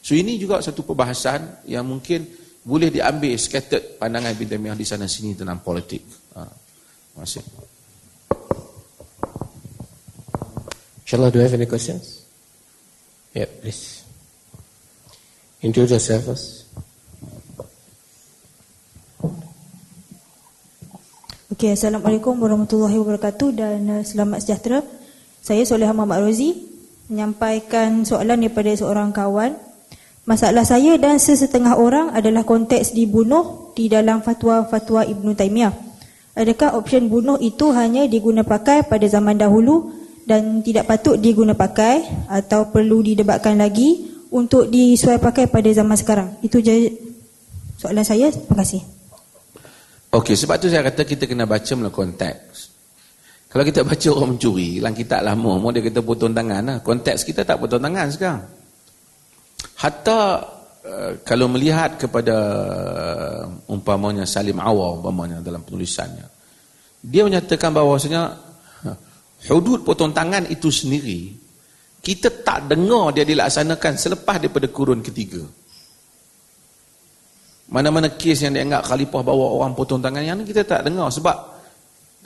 So 0.00 0.16
ini 0.16 0.36
juga 0.40 0.60
satu 0.60 0.84
perbahasan 0.84 1.64
yang 1.68 1.84
mungkin 1.84 2.24
boleh 2.60 2.92
diambil 2.92 3.36
scattered 3.40 3.96
pandangan 3.96 4.36
Ibn 4.36 4.48
Taymiyah 4.52 4.76
di 4.76 4.84
sana 4.84 5.08
sini 5.08 5.32
tentang 5.32 5.64
politik. 5.64 6.04
Ha. 6.36 6.44
Terima 6.44 7.24
kasih. 7.24 7.44
Inshallah, 11.04 11.32
do 11.32 11.40
you 11.40 11.44
have 11.48 11.56
any 11.56 11.66
questions? 11.66 12.22
Yeah, 13.32 13.48
please. 13.48 14.04
Introduce 15.64 15.96
yourself 15.96 16.24
first. 16.28 16.59
Okay, 21.60 21.76
Assalamualaikum 21.76 22.40
warahmatullahi 22.40 22.96
wabarakatuh 22.96 23.48
dan 23.52 23.84
uh, 23.84 24.00
selamat 24.00 24.40
sejahtera. 24.40 24.80
Saya 25.44 25.60
Soleha 25.68 25.92
Muhammad 25.92 26.24
Rozi 26.24 26.56
menyampaikan 27.12 28.00
soalan 28.00 28.40
daripada 28.40 28.72
seorang 28.72 29.12
kawan. 29.12 29.60
Masalah 30.24 30.64
saya 30.64 30.96
dan 30.96 31.20
sesetengah 31.20 31.76
orang 31.76 32.16
adalah 32.16 32.48
konteks 32.48 32.96
dibunuh 32.96 33.76
di 33.76 33.92
dalam 33.92 34.24
fatwa-fatwa 34.24 35.04
Ibn 35.04 35.36
Taymiyah. 35.36 35.76
Adakah 36.32 36.80
option 36.80 37.12
bunuh 37.12 37.36
itu 37.36 37.68
hanya 37.76 38.08
diguna 38.08 38.40
pakai 38.40 38.88
pada 38.88 39.04
zaman 39.04 39.36
dahulu 39.36 39.92
dan 40.24 40.64
tidak 40.64 40.88
patut 40.88 41.20
diguna 41.20 41.52
pakai 41.52 42.08
atau 42.32 42.72
perlu 42.72 43.04
didebatkan 43.04 43.60
lagi 43.60 44.08
untuk 44.32 44.72
disuai 44.72 45.20
pakai 45.20 45.44
pada 45.44 45.68
zaman 45.68 46.00
sekarang. 46.00 46.40
Itu 46.40 46.64
je 46.64 46.88
soalan 47.76 48.08
saya. 48.08 48.32
Terima 48.32 48.64
kasih. 48.64 48.99
Okey, 50.10 50.34
sebab 50.34 50.58
tu 50.58 50.66
saya 50.66 50.82
kata 50.82 51.06
kita 51.06 51.24
kena 51.30 51.46
baca 51.46 51.72
melalui 51.78 51.94
konteks. 51.94 52.70
Kalau 53.50 53.62
kita 53.66 53.82
baca 53.82 54.08
orang 54.14 54.30
mencuri, 54.34 54.78
dalam 54.78 54.94
kitab 54.94 55.20
lama, 55.26 55.58
mau 55.58 55.70
dia 55.74 55.82
kata 55.82 56.02
potong 56.02 56.34
tangan 56.34 56.62
lah. 56.62 56.76
Konteks 56.82 57.26
kita 57.26 57.42
tak 57.42 57.58
potong 57.58 57.82
tangan 57.82 58.06
sekarang. 58.10 58.42
Hatta 59.78 60.20
uh, 60.86 61.10
kalau 61.22 61.46
melihat 61.50 61.98
kepada 61.98 62.36
uh, 63.46 63.72
umpamanya 63.72 64.26
Salim 64.26 64.58
Awal 64.58 65.02
umpamanya 65.02 65.38
dalam 65.42 65.62
penulisannya. 65.62 66.26
Dia 67.00 67.26
menyatakan 67.26 67.72
bahawasanya 67.72 68.22
hudud 69.48 69.86
potong 69.86 70.12
tangan 70.12 70.44
itu 70.52 70.68
sendiri 70.68 71.32
kita 72.00 72.44
tak 72.44 72.68
dengar 72.68 73.12
dia 73.16 73.24
dilaksanakan 73.24 73.92
selepas 73.96 74.36
daripada 74.36 74.68
kurun 74.68 75.00
ketiga 75.00 75.40
mana-mana 77.70 78.10
kes 78.12 78.42
yang 78.44 78.54
dianggap 78.54 78.86
khalifah 78.86 79.22
bawa 79.22 79.46
orang 79.56 79.72
potong 79.78 80.02
tangan 80.02 80.26
yang 80.26 80.42
kita 80.42 80.66
tak 80.66 80.86
dengar 80.86 81.08
sebab 81.10 81.36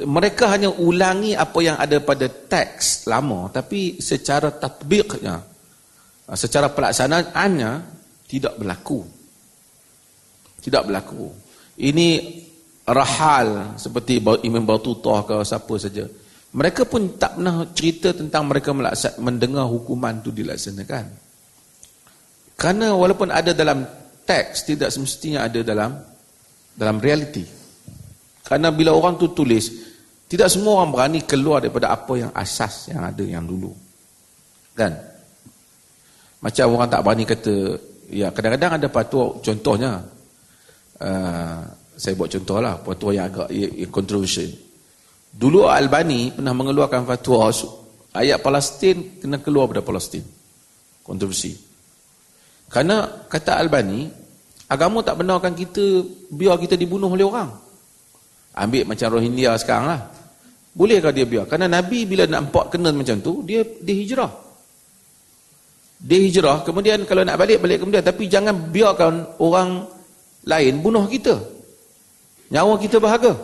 mereka 0.08 0.50
hanya 0.50 0.72
ulangi 0.72 1.36
apa 1.38 1.58
yang 1.62 1.76
ada 1.78 2.00
pada 2.00 2.26
teks 2.26 3.06
lama 3.06 3.52
tapi 3.52 4.00
secara 4.02 4.50
tatbiknya 4.50 5.54
secara 6.32 6.72
pelaksanaannya 6.72 7.70
tidak 8.24 8.56
berlaku. 8.56 9.04
Tidak 10.64 10.82
berlaku. 10.88 11.28
Ini 11.76 12.08
rahal 12.88 13.76
seperti 13.76 14.24
Imam 14.48 14.64
Batutah 14.64 15.20
ke 15.28 15.36
siapa 15.44 15.74
saja. 15.76 16.04
Mereka 16.54 16.86
pun 16.86 17.18
tak 17.18 17.36
pernah 17.36 17.66
cerita 17.74 18.14
tentang 18.14 18.46
mereka 18.46 18.70
melaksanakan, 18.70 19.20
mendengar 19.20 19.66
hukuman 19.68 20.22
itu 20.22 20.30
dilaksanakan. 20.30 21.04
Karena 22.54 22.94
walaupun 22.94 23.28
ada 23.34 23.50
dalam 23.50 23.82
teks, 24.24 24.64
tidak 24.64 24.90
semestinya 24.90 25.44
ada 25.44 25.60
dalam 25.60 25.94
dalam 26.74 26.96
realiti. 26.98 27.44
Karena 28.44 28.68
bila 28.74 28.92
orang 28.92 29.16
tu 29.16 29.32
tulis, 29.32 29.70
tidak 30.28 30.50
semua 30.52 30.82
orang 30.82 30.90
berani 30.92 31.20
keluar 31.24 31.64
daripada 31.64 31.94
apa 31.94 32.12
yang 32.18 32.30
asas 32.34 32.92
yang 32.92 33.04
ada 33.04 33.24
yang 33.24 33.44
dulu. 33.44 33.72
Kan? 34.74 34.92
Macam 36.44 36.76
orang 36.76 36.88
tak 36.92 37.00
berani 37.00 37.24
kata, 37.24 37.54
ya 38.12 38.28
kadang-kadang 38.34 38.76
ada 38.76 38.88
patuh, 38.92 39.40
contohnya, 39.40 40.02
uh, 41.00 41.60
saya 41.94 42.12
buat 42.18 42.28
contoh 42.28 42.58
lah, 42.60 42.82
patuh 42.82 43.16
yang 43.16 43.32
agak 43.32 43.48
yang 43.54 43.88
controversial. 43.88 44.50
Dulu 45.34 45.66
Albani 45.66 46.30
pernah 46.30 46.54
mengeluarkan 46.54 47.08
fatwa 47.08 47.48
ayat 48.14 48.38
Palestin 48.38 49.18
kena 49.18 49.42
keluar 49.42 49.66
pada 49.66 49.82
Palestin. 49.82 50.22
Kontroversi. 51.02 51.73
Karena 52.74 53.06
kata 53.30 53.62
Albani, 53.62 54.10
agama 54.66 54.98
tak 55.06 55.22
benarkan 55.22 55.54
kita 55.54 56.02
biar 56.34 56.58
kita 56.58 56.74
dibunuh 56.74 57.06
oleh 57.06 57.22
orang. 57.22 57.54
Ambil 58.58 58.82
macam 58.82 59.14
Rohingya 59.14 59.54
sekarang 59.62 59.94
lah. 59.94 60.00
Bolehkah 60.74 61.14
dia 61.14 61.22
biar? 61.22 61.46
Karena 61.46 61.70
Nabi 61.70 62.02
bila 62.02 62.26
nampak 62.26 62.74
kena 62.74 62.90
macam 62.90 63.22
tu, 63.22 63.46
dia 63.46 63.62
dia 63.62 63.94
hijrah. 63.94 64.32
Dia 66.02 66.18
hijrah, 66.18 66.66
kemudian 66.66 67.06
kalau 67.06 67.22
nak 67.22 67.38
balik, 67.38 67.62
balik 67.62 67.78
kemudian. 67.78 68.02
Tapi 68.02 68.26
jangan 68.26 68.74
biarkan 68.74 69.38
orang 69.38 69.86
lain 70.42 70.74
bunuh 70.82 71.06
kita. 71.06 71.38
Nyawa 72.50 72.74
kita 72.82 72.98
bahagia. 72.98 73.38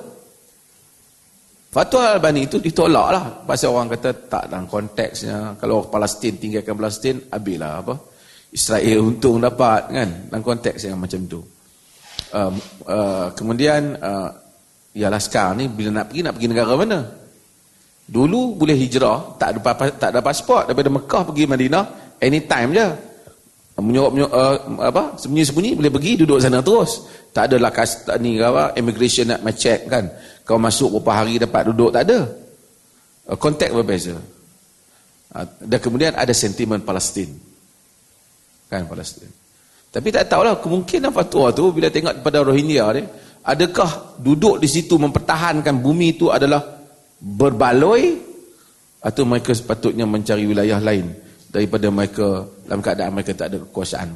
Fatwa 1.71 2.19
Albani 2.19 2.51
itu 2.51 2.59
ditolak 2.59 3.09
lah. 3.14 3.25
Pasal 3.47 3.71
orang 3.71 3.95
kata 3.95 4.11
tak 4.27 4.51
dalam 4.51 4.66
konteksnya. 4.66 5.55
Kalau 5.55 5.87
Palestin 5.87 6.35
tinggalkan 6.35 6.75
Palestin, 6.75 7.23
habislah 7.31 7.79
apa. 7.79 7.95
Israel 8.50 8.98
untung 9.02 9.38
dapat 9.38 9.90
kan. 9.90 10.08
Dalam 10.30 10.42
konteks 10.42 10.86
yang 10.86 10.98
macam 10.98 11.24
tu. 11.26 11.40
Uh, 12.30 12.52
uh, 12.86 13.26
kemudian, 13.34 13.98
uh, 13.98 14.30
ialah 14.94 15.22
sekarang 15.22 15.62
ni 15.62 15.66
bila 15.70 16.02
nak 16.02 16.10
pergi, 16.10 16.20
nak 16.22 16.32
pergi 16.38 16.48
negara 16.50 16.72
mana? 16.74 16.98
Dulu 18.10 18.58
boleh 18.58 18.74
hijrah, 18.74 19.38
tak 19.38 19.54
ada, 19.54 19.58
tak 19.94 20.08
ada 20.14 20.20
pasport. 20.22 20.66
Daripada 20.66 20.90
Mekah 20.90 21.22
pergi 21.30 21.44
Madinah, 21.46 21.84
anytime 22.18 22.70
je. 22.74 22.88
Menyuruh, 23.80 24.10
menyuruh, 24.12 24.32
uh, 24.34 24.56
apa, 24.82 25.16
sembunyi-sembunyi 25.16 25.78
boleh 25.78 25.92
pergi, 25.94 26.12
duduk 26.20 26.42
sana 26.42 26.60
terus. 26.60 27.06
Tak 27.30 27.48
ada 27.48 27.56
lah 27.56 27.72
ni, 28.18 28.36
apa, 28.42 28.74
immigration 28.74 29.30
nak 29.30 29.46
check 29.54 29.86
kan 29.86 30.10
kau 30.50 30.58
masuk 30.58 30.98
beberapa 30.98 31.22
hari 31.22 31.38
dapat 31.38 31.70
duduk 31.70 31.94
tak 31.94 32.02
ada 32.10 32.26
konteks 33.38 33.70
berbeza 33.70 34.18
ah, 35.30 35.46
dan 35.62 35.78
kemudian 35.78 36.10
ada 36.18 36.34
sentimen 36.34 36.82
Palestin 36.82 37.30
kan 38.70 38.87
Palestin. 38.87 39.28
Tapi 39.90 40.14
tak 40.14 40.30
tahulah 40.30 40.62
kemungkinan 40.62 41.11
fatwa 41.11 41.50
tu 41.50 41.74
bila 41.74 41.90
tengok 41.90 42.22
pada 42.22 42.46
Rohingya 42.46 42.87
ni 42.94 43.02
adakah 43.42 44.22
duduk 44.22 44.62
di 44.62 44.70
situ 44.70 44.94
mempertahankan 44.94 45.83
bumi 45.83 46.14
itu 46.14 46.30
adalah 46.30 46.62
berbaloi 47.18 48.30
atau 49.02 49.22
mereka 49.26 49.50
sepatutnya 49.50 50.06
mencari 50.06 50.46
wilayah 50.46 50.78
lain 50.78 51.11
daripada 51.50 51.90
mereka 51.90 52.46
dalam 52.62 52.78
keadaan 52.78 53.11
mereka 53.11 53.35
tak 53.35 53.46
ada 53.50 53.59
kekuasaan 53.66 54.09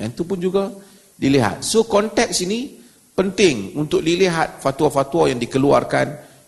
yang 0.00 0.10
itu 0.16 0.22
pun 0.24 0.38
juga 0.40 0.72
dilihat. 1.20 1.60
So 1.60 1.84
konteks 1.84 2.40
ini 2.48 2.80
penting 3.12 3.76
untuk 3.76 4.00
dilihat 4.00 4.64
fatwa-fatwa 4.64 5.28
yang 5.28 5.36
dikeluarkan 5.36 6.06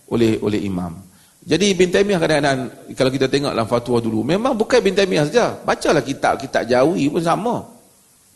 oleh 0.08 0.40
oleh 0.40 0.60
imam. 0.64 0.96
Jadi 1.42 1.74
Ibn 1.74 1.90
Taymiyah 1.90 2.20
kadang-kadang 2.22 2.58
kalau 2.94 3.10
kita 3.10 3.26
tengok 3.26 3.50
dalam 3.50 3.66
fatwa 3.66 3.98
dulu 3.98 4.22
memang 4.22 4.54
bukan 4.54 4.78
Ibn 4.78 4.94
Taymiyah 4.94 5.24
saja. 5.26 5.46
Bacalah 5.58 6.02
kitab-kitab 6.06 6.70
Jawi 6.70 7.10
pun 7.10 7.22
sama. 7.22 7.66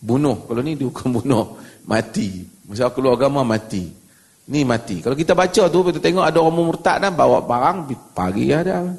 Bunuh. 0.03 0.43
Kalau 0.47 0.61
ni 0.61 0.75
dihukum 0.75 1.15
bunuh 1.23 1.55
mati. 1.87 2.43
Masa 2.67 2.91
keluar 2.91 3.15
agama 3.15 3.47
mati. 3.47 3.95
Ni 4.51 4.67
mati. 4.67 5.03
Kalau 5.03 5.15
kita 5.15 5.39
baca 5.39 5.63
tu, 5.71 5.79
kita 5.87 5.99
tengok 6.03 6.23
ada 6.27 6.39
orang 6.43 6.55
murtad 6.55 7.03
dan 7.03 7.15
bawa 7.15 7.43
barang, 7.43 7.95
pagi 8.15 8.55
ada. 8.55 8.91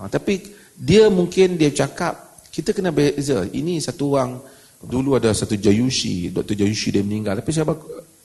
Ha, 0.00 0.08
tapi 0.08 0.40
dia 0.72 1.12
mungkin 1.12 1.60
dia 1.60 1.68
cakap, 1.68 2.40
kita 2.48 2.72
kena 2.72 2.88
beza. 2.88 3.44
Ini 3.44 3.84
satu 3.84 4.16
orang, 4.16 4.40
dulu 4.80 5.20
ada 5.20 5.32
satu 5.36 5.60
Jayushi, 5.60 6.32
Dr. 6.32 6.56
Jayushi 6.56 6.88
dia 6.96 7.04
meninggal. 7.04 7.36
Tapi 7.40 7.50
siapa? 7.52 7.76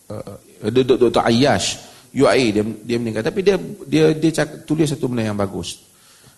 Uh, 0.07 0.35
uh 0.63 0.71
Dr. 0.71 1.19
Ayash, 1.19 1.83
UAE 2.13 2.47
dia, 2.53 2.63
dia 2.85 2.97
meninggal. 3.01 3.25
Tapi 3.25 3.41
dia 3.41 3.57
dia 3.89 4.13
dia 4.13 4.31
cakap, 4.31 4.69
tulis 4.69 4.85
satu 4.85 5.09
benda 5.09 5.25
yang 5.25 5.37
bagus. 5.37 5.81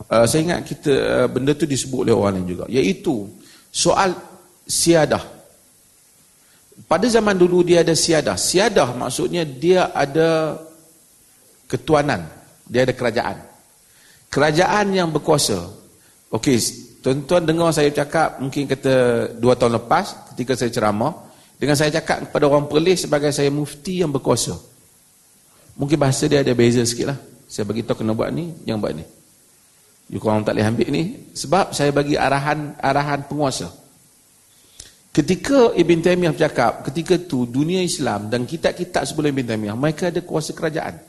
Uh, 0.07 0.23
saya 0.23 0.41
ingat 0.43 0.59
kita 0.63 0.91
uh, 0.91 1.27
benda 1.27 1.51
tu 1.51 1.67
disebut 1.67 2.07
oleh 2.07 2.15
orang 2.15 2.39
lain 2.39 2.47
juga. 2.47 2.65
Iaitu 2.71 3.27
soal 3.71 4.15
siadah. 4.63 5.35
Pada 6.87 7.07
zaman 7.07 7.35
dulu 7.35 7.63
dia 7.63 7.83
ada 7.83 7.91
siadah. 7.91 8.39
Siadah 8.39 8.95
maksudnya 8.95 9.43
dia 9.43 9.91
ada 9.91 10.59
ketuanan. 11.67 12.23
Dia 12.67 12.87
ada 12.87 12.95
kerajaan. 12.95 13.37
Kerajaan 14.31 14.85
yang 14.95 15.11
berkuasa. 15.11 15.59
Okey, 16.31 16.59
tuan-tuan 16.99 17.43
dengar 17.47 17.71
saya 17.71 17.91
cakap 17.91 18.39
mungkin 18.43 18.67
kata 18.67 19.27
dua 19.39 19.55
tahun 19.55 19.79
lepas 19.79 20.31
ketika 20.33 20.55
saya 20.55 20.71
ceramah. 20.71 21.23
Dengan 21.55 21.79
saya 21.79 21.87
cakap 21.99 22.27
kepada 22.27 22.51
orang 22.51 22.67
Perlis 22.67 23.07
sebagai 23.07 23.31
saya 23.31 23.47
mufti 23.47 24.03
yang 24.03 24.11
berkuasa. 24.11 24.74
Mungkin 25.75 25.99
bahasa 25.99 26.23
dia 26.31 26.39
ada 26.39 26.55
beza 26.55 26.81
sikit 26.87 27.11
lah. 27.11 27.19
Saya 27.51 27.67
bagi 27.67 27.83
tahu 27.83 28.01
kena 28.01 28.15
buat 28.15 28.31
ni, 28.31 28.51
yang 28.63 28.79
buat 28.79 28.95
ni. 28.95 29.03
You 30.09 30.21
korang 30.21 30.45
tak 30.45 30.55
boleh 30.55 30.67
ambil 30.69 30.87
ni. 30.93 31.03
Sebab 31.33 31.73
saya 31.73 31.89
bagi 31.89 32.15
arahan 32.15 32.77
arahan 32.79 33.25
penguasa. 33.25 33.67
Ketika 35.15 35.71
Ibn 35.71 35.97
Taymiyah 36.03 36.31
bercakap, 36.35 36.83
ketika 36.91 37.15
tu 37.15 37.47
dunia 37.47 37.79
Islam 37.79 38.27
dan 38.27 38.43
kitab-kitab 38.43 39.07
sebelum 39.07 39.31
Ibn 39.31 39.55
Taymiyah, 39.55 39.75
mereka 39.79 40.11
ada 40.11 40.19
kuasa 40.19 40.51
kerajaan. 40.51 40.99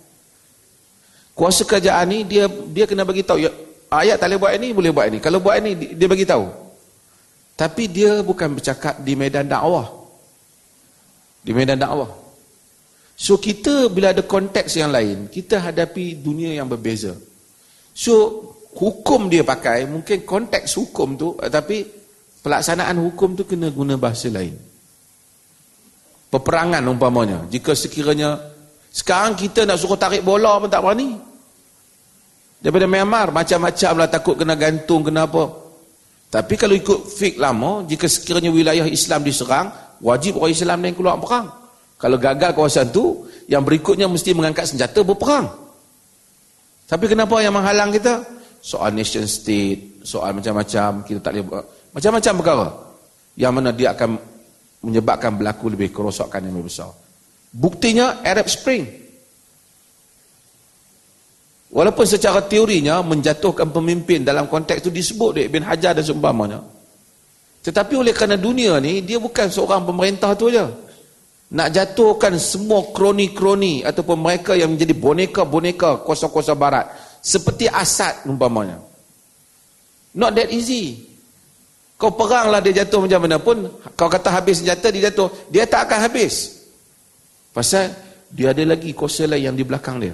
Kuasa 1.37 1.67
kerajaan 1.67 2.07
ni 2.09 2.19
dia 2.25 2.47
dia 2.49 2.87
kena 2.89 3.05
bagi 3.05 3.27
tahu 3.27 3.43
ya, 3.43 3.51
ayat 3.93 4.17
tak 4.17 4.31
boleh 4.33 4.39
buat 4.41 4.53
ini, 4.57 4.69
boleh 4.73 4.91
buat 4.95 5.07
ini. 5.11 5.19
Kalau 5.21 5.39
buat 5.43 5.59
ini 5.61 5.95
dia 5.99 6.09
bagi 6.09 6.25
tahu. 6.25 6.47
Tapi 7.57 7.89
dia 7.89 8.21
bukan 8.21 8.57
bercakap 8.57 9.01
di 9.01 9.13
medan 9.17 9.49
dakwah. 9.49 9.89
Di 11.45 11.53
medan 11.57 11.81
dakwah. 11.81 12.26
So 13.17 13.41
kita 13.41 13.89
bila 13.89 14.13
ada 14.13 14.21
konteks 14.21 14.77
yang 14.77 14.93
lain, 14.93 15.33
kita 15.33 15.57
hadapi 15.57 16.21
dunia 16.21 16.53
yang 16.53 16.69
berbeza. 16.69 17.17
So 17.97 18.45
hukum 18.77 19.33
dia 19.33 19.41
pakai, 19.41 19.89
mungkin 19.89 20.29
konteks 20.29 20.77
hukum 20.77 21.17
tu 21.17 21.33
tapi 21.49 21.81
pelaksanaan 22.45 23.01
hukum 23.01 23.33
tu 23.33 23.49
kena 23.49 23.73
guna 23.73 23.97
bahasa 23.97 24.29
lain. 24.29 24.53
Peperangan 26.29 26.85
umpamanya. 26.85 27.49
Jika 27.49 27.73
sekiranya 27.73 28.37
sekarang 28.93 29.33
kita 29.33 29.65
nak 29.65 29.81
suruh 29.81 29.97
tarik 29.97 30.21
bola 30.21 30.61
pun 30.61 30.69
tak 30.69 30.85
berani. 30.85 31.17
Daripada 32.61 32.85
Myanmar 32.85 33.33
macam-macam 33.33 33.93
lah 33.97 34.09
takut 34.13 34.37
kena 34.37 34.61
gantung 34.61 35.01
kena 35.01 35.25
apa. 35.25 35.45
Tapi 36.29 36.55
kalau 36.61 36.77
ikut 36.77 37.01
fik 37.17 37.41
lama, 37.41 37.87
jika 37.89 38.05
sekiranya 38.11 38.53
wilayah 38.53 38.85
Islam 38.85 39.25
diserang, 39.25 39.73
wajib 40.05 40.37
orang 40.37 40.53
Islam 40.53 40.79
yang 40.85 40.93
keluar 40.93 41.17
perang. 41.17 41.66
Kalau 41.97 42.21
gagal 42.21 42.53
kawasan 42.53 42.93
tu, 42.93 43.25
yang 43.49 43.65
berikutnya 43.65 44.05
mesti 44.05 44.37
mengangkat 44.37 44.69
senjata 44.69 45.01
berperang. 45.01 45.49
Tapi 46.87 47.05
kenapa 47.09 47.41
yang 47.41 47.57
menghalang 47.57 47.91
kita? 47.91 48.23
Soal 48.61 48.93
nation 48.93 49.25
state, 49.25 50.03
soal 50.05 50.37
macam-macam, 50.37 51.03
kita 51.07 51.19
tak 51.23 51.33
boleh 51.35 51.45
buat. 51.47 51.65
Macam-macam 51.97 52.33
perkara 52.37 52.69
yang 53.41 53.53
mana 53.57 53.73
dia 53.73 53.97
akan 53.97 54.21
menyebabkan 54.85 55.35
berlaku 55.35 55.73
lebih 55.73 55.91
kerosakan 55.91 56.47
yang 56.47 56.55
lebih 56.61 56.69
besar. 56.69 56.93
Buktinya 57.51 58.21
Arab 58.21 58.47
Spring. 58.47 58.85
Walaupun 61.73 62.07
secara 62.07 62.41
teorinya 62.47 63.03
menjatuhkan 63.03 63.69
pemimpin 63.75 64.23
dalam 64.23 64.47
konteks 64.47 64.87
itu 64.87 64.91
disebut 64.93 65.29
oleh 65.37 65.45
Ibn 65.51 65.63
Hajar 65.67 65.93
dan 65.99 66.05
seumpamanya. 66.07 66.61
Tetapi 67.67 67.99
oleh 67.99 68.15
kerana 68.15 68.39
dunia 68.39 68.79
ni 68.79 69.03
dia 69.03 69.19
bukan 69.19 69.51
seorang 69.51 69.83
pemerintah 69.83 70.33
tu 70.39 70.49
aja. 70.49 70.71
Nak 71.47 71.69
jatuhkan 71.71 72.35
semua 72.43 72.91
kroni-kroni 72.91 73.87
ataupun 73.87 74.19
mereka 74.19 74.59
yang 74.59 74.75
menjadi 74.75 74.95
boneka-boneka 74.99 76.03
kuasa-kuasa 76.03 76.59
barat 76.59 76.91
seperti 77.23 77.71
Asad 77.71 78.27
umpamanya. 78.27 78.83
Not 80.17 80.35
that 80.35 80.51
easy. 80.51 81.07
Kau 81.97 82.13
peranglah 82.13 82.59
dia 82.61 82.83
jatuh 82.83 83.07
macam 83.07 83.21
mana 83.25 83.39
pun, 83.41 83.73
kau 83.95 84.11
kata 84.11 84.29
habis 84.29 84.61
senjata 84.61 84.91
dia 84.93 85.09
jatuh, 85.09 85.31
dia 85.49 85.65
tak 85.65 85.89
akan 85.89 86.11
habis. 86.11 86.67
Pasal 87.55 87.95
dia 88.29 88.51
ada 88.51 88.61
lagi 88.67 88.93
kuasa 88.93 89.25
lain 89.25 89.49
yang 89.49 89.57
di 89.57 89.65
belakang 89.65 90.03
dia. 90.03 90.13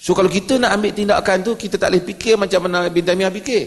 So 0.00 0.16
kalau 0.16 0.32
kita 0.32 0.56
nak 0.56 0.78
ambil 0.78 0.96
tindakan 0.96 1.44
tu, 1.44 1.52
kita 1.58 1.76
tak 1.76 1.92
boleh 1.92 2.04
fikir 2.06 2.38
macam 2.40 2.64
mana 2.64 2.88
Ibn 2.88 3.02
Taymiyah 3.04 3.34
fikir. 3.34 3.64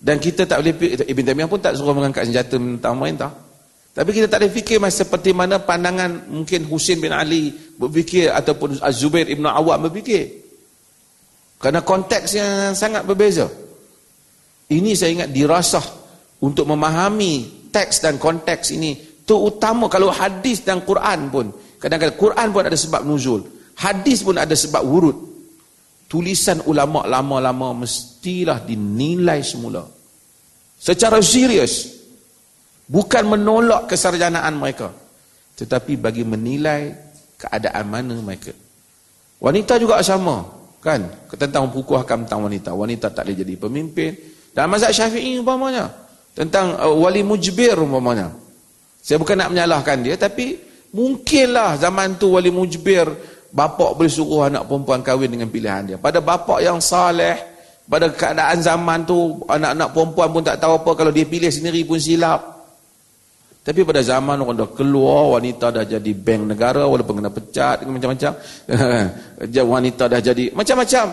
Dan 0.00 0.16
kita 0.16 0.48
tak 0.48 0.64
boleh 0.64 0.72
fikir, 0.72 1.04
Ibn 1.04 1.22
Taymiyah 1.26 1.48
pun 1.50 1.60
tak 1.60 1.76
suruh 1.76 1.92
mengangkat 1.92 2.24
senjata 2.30 2.56
tentang 2.56 2.96
pemerintah. 2.96 3.49
Tapi 3.90 4.10
kita 4.14 4.30
tak 4.30 4.46
boleh 4.46 4.54
fikir 4.54 4.78
macam 4.78 4.96
seperti 5.02 5.30
mana 5.34 5.58
pandangan 5.58 6.30
mungkin 6.30 6.62
Husin 6.70 7.02
bin 7.02 7.10
Ali 7.10 7.50
berfikir 7.74 8.30
ataupun 8.30 8.78
Az-Zubair 8.78 9.26
Ibn 9.26 9.50
Awam 9.50 9.90
berfikir. 9.90 10.46
Kerana 11.58 11.82
konteks 11.82 12.30
yang 12.38 12.72
sangat 12.72 13.02
berbeza. 13.04 13.50
Ini 14.70 14.94
saya 14.94 15.10
ingat 15.20 15.30
dirasah 15.34 15.82
untuk 16.40 16.70
memahami 16.70 17.68
teks 17.74 18.00
dan 18.00 18.16
konteks 18.16 18.72
ini. 18.72 18.94
Itu 19.26 19.42
utama 19.42 19.90
kalau 19.90 20.14
hadis 20.14 20.62
dan 20.62 20.86
Quran 20.86 21.28
pun. 21.28 21.46
Kadang-kadang 21.82 22.16
Quran 22.16 22.48
pun 22.54 22.62
ada 22.64 22.78
sebab 22.78 23.02
nuzul. 23.02 23.42
Hadis 23.74 24.22
pun 24.22 24.38
ada 24.38 24.54
sebab 24.54 24.86
wurud. 24.86 25.18
Tulisan 26.06 26.62
ulama 26.66 27.06
lama-lama 27.06 27.84
mestilah 27.84 28.62
dinilai 28.62 29.42
semula. 29.42 29.84
Secara 30.78 31.20
serius. 31.20 31.99
Bukan 32.90 33.22
menolak 33.30 33.86
kesarjanaan 33.86 34.58
mereka. 34.58 34.90
Tetapi 35.54 35.94
bagi 35.94 36.26
menilai 36.26 36.90
keadaan 37.38 37.86
mana 37.86 38.18
mereka. 38.18 38.50
Wanita 39.38 39.78
juga 39.78 40.02
sama. 40.02 40.42
Kan? 40.82 41.06
Tentang 41.38 41.70
buku 41.70 41.94
hakam 41.94 42.26
tentang 42.26 42.50
wanita. 42.50 42.74
Wanita 42.74 43.14
tak 43.14 43.30
boleh 43.30 43.36
jadi 43.46 43.54
pemimpin. 43.54 44.10
Dalam 44.50 44.74
mazhab 44.74 44.90
syafi'i 44.90 45.38
umpamanya. 45.38 45.86
Tentang 46.34 46.74
uh, 46.82 46.90
wali 46.98 47.22
mujbir 47.22 47.78
umpamanya. 47.78 48.34
Saya 48.98 49.22
bukan 49.22 49.38
nak 49.38 49.54
menyalahkan 49.54 50.02
dia. 50.02 50.18
Tapi 50.18 50.58
mungkinlah 50.90 51.78
zaman 51.78 52.18
tu 52.18 52.34
wali 52.34 52.50
mujbir. 52.50 53.06
Bapak 53.54 53.98
boleh 53.98 54.10
suruh 54.10 54.50
anak 54.50 54.66
perempuan 54.66 54.98
kahwin 55.06 55.30
dengan 55.30 55.46
pilihan 55.46 55.94
dia. 55.94 55.96
Pada 56.02 56.18
bapak 56.18 56.58
yang 56.58 56.82
saleh. 56.82 57.38
Pada 57.86 58.10
keadaan 58.10 58.58
zaman 58.58 59.06
tu. 59.06 59.46
Anak-anak 59.46 59.88
perempuan 59.94 60.28
pun 60.34 60.42
tak 60.42 60.58
tahu 60.58 60.82
apa. 60.82 60.90
Kalau 60.98 61.14
dia 61.14 61.22
pilih 61.22 61.54
sendiri 61.54 61.86
pun 61.86 62.02
silap. 62.02 62.59
Tapi 63.60 63.84
pada 63.84 64.00
zaman 64.00 64.40
orang 64.40 64.56
dah 64.56 64.70
keluar, 64.72 65.36
wanita 65.36 65.68
dah 65.68 65.84
jadi 65.84 66.12
bank 66.16 66.56
negara 66.56 66.88
walaupun 66.88 67.20
kena 67.20 67.28
pecat 67.28 67.84
macam-macam. 67.84 68.32
wanita 69.76 70.04
dah 70.08 70.20
jadi 70.20 70.44
macam-macam. 70.56 71.06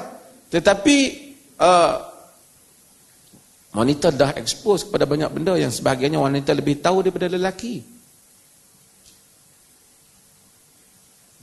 Tetapi 0.48 0.98
uh, 1.60 1.94
Wanita 3.78 4.10
dah 4.10 4.34
expose 4.34 4.90
kepada 4.90 5.06
banyak 5.06 5.30
benda 5.30 5.54
yang 5.54 5.70
sebahagiannya 5.70 6.18
wanita 6.18 6.50
lebih 6.58 6.82
tahu 6.82 7.06
daripada 7.06 7.30
lelaki. 7.30 7.86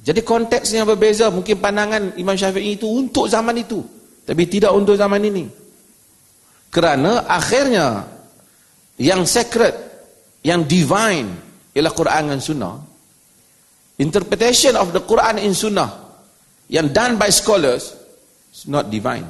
Jadi 0.02 0.20
konteksnya 0.26 0.82
berbeza. 0.82 1.30
Mungkin 1.30 1.62
pandangan 1.62 2.18
Imam 2.18 2.34
Syafi'i 2.34 2.74
itu 2.74 2.90
untuk 2.90 3.30
zaman 3.30 3.54
itu. 3.62 3.86
Tapi 4.26 4.50
tidak 4.50 4.74
untuk 4.74 4.98
zaman 4.98 5.22
ini. 5.22 5.46
Kerana 6.74 7.22
akhirnya 7.30 8.02
yang 8.98 9.22
sacred, 9.22 9.93
yang 10.44 10.68
divine 10.68 11.32
ialah 11.72 11.92
Quran 11.96 12.30
dan 12.30 12.40
Sunnah. 12.44 12.76
Interpretation 13.96 14.76
of 14.76 14.92
the 14.92 15.00
Quran 15.00 15.40
in 15.40 15.56
Sunnah 15.56 15.88
yang 16.68 16.92
done 16.92 17.16
by 17.16 17.32
scholars 17.32 17.96
is 18.52 18.68
not 18.68 18.92
divine. 18.92 19.26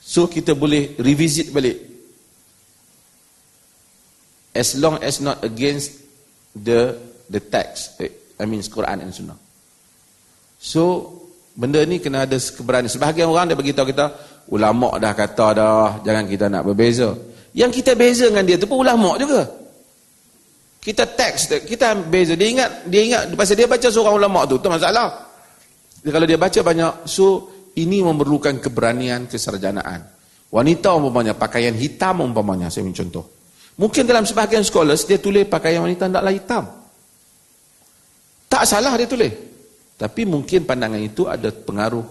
So 0.00 0.26
kita 0.26 0.56
boleh 0.56 0.96
revisit 0.96 1.52
balik. 1.52 1.92
As 4.54 4.78
long 4.78 5.02
as 5.02 5.18
not 5.18 5.42
against 5.42 6.00
the 6.54 6.94
the 7.26 7.42
text. 7.42 7.98
Eh, 7.98 8.38
I 8.38 8.46
mean 8.46 8.62
Quran 8.62 9.04
and 9.04 9.12
Sunnah. 9.12 9.36
So 10.56 11.10
benda 11.58 11.82
ni 11.82 11.98
kena 11.98 12.24
ada 12.24 12.38
keberanian. 12.38 12.88
Sebahagian 12.88 13.26
orang 13.26 13.50
dia 13.50 13.58
beritahu 13.58 13.90
kita, 13.90 14.06
ulama 14.54 14.94
dah 15.02 15.12
kata 15.12 15.46
dah, 15.54 15.88
jangan 16.06 16.24
kita 16.30 16.46
nak 16.46 16.62
berbeza. 16.62 17.33
Yang 17.54 17.80
kita 17.80 17.94
beza 17.94 18.26
dengan 18.26 18.44
dia 18.44 18.58
tu 18.58 18.66
pun 18.66 18.82
ulama 18.82 19.14
juga. 19.14 19.46
Kita 20.82 21.06
teks, 21.06 21.64
kita 21.64 21.96
beza. 21.96 22.34
Dia 22.34 22.48
ingat, 22.50 22.70
dia 22.90 23.02
ingat 23.06 23.22
pasal 23.32 23.56
dia 23.56 23.70
baca 23.70 23.88
seorang 23.88 24.20
ulama 24.20 24.44
tu, 24.44 24.58
tu 24.58 24.68
masalah. 24.68 25.32
Dia, 26.02 26.10
kalau 26.12 26.26
dia 26.28 26.36
baca 26.36 26.60
banyak, 26.60 27.08
so 27.08 27.48
ini 27.78 28.02
memerlukan 28.04 28.58
keberanian 28.60 29.30
kesarjanaan. 29.30 30.02
Wanita 30.52 30.92
umpamanya 30.94 31.34
pakaian 31.34 31.74
hitam 31.74 32.26
umpamanya 32.26 32.68
saya 32.68 32.86
contoh. 32.90 33.26
Mungkin 33.74 34.06
dalam 34.06 34.22
sebahagian 34.22 34.62
scholars 34.62 35.02
dia 35.02 35.18
tulis 35.18 35.46
pakaian 35.50 35.82
wanita 35.82 36.06
tidaklah 36.06 36.34
hitam. 36.34 36.64
Tak 38.46 38.62
salah 38.62 38.94
dia 38.94 39.10
tulis. 39.10 39.34
Tapi 39.98 40.22
mungkin 40.26 40.62
pandangan 40.62 41.02
itu 41.02 41.26
ada 41.26 41.50
pengaruh 41.50 42.06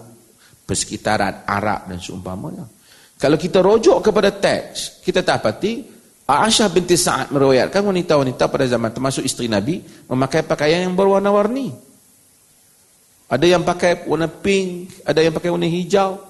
persekitaran 0.68 1.48
Arab 1.48 1.88
dan 1.88 2.00
seumpamanya. 2.00 2.68
Kalau 3.24 3.40
kita 3.40 3.64
rujuk 3.64 4.04
kepada 4.04 4.28
teks, 4.28 5.00
kita 5.00 5.24
dapati 5.24 5.80
Aisyah 6.28 6.68
binti 6.68 6.92
Sa'ad 6.92 7.32
meriwayatkan 7.32 7.80
wanita-wanita 7.80 8.52
pada 8.52 8.68
zaman 8.68 8.92
termasuk 8.92 9.24
isteri 9.24 9.48
Nabi 9.48 9.80
memakai 10.12 10.44
pakaian 10.44 10.84
yang 10.84 10.92
berwarna-warni. 10.92 11.72
Ada 13.32 13.48
yang 13.48 13.64
pakai 13.64 14.04
warna 14.04 14.28
pink, 14.28 14.92
ada 15.08 15.24
yang 15.24 15.32
pakai 15.32 15.48
warna 15.48 15.64
hijau. 15.64 16.20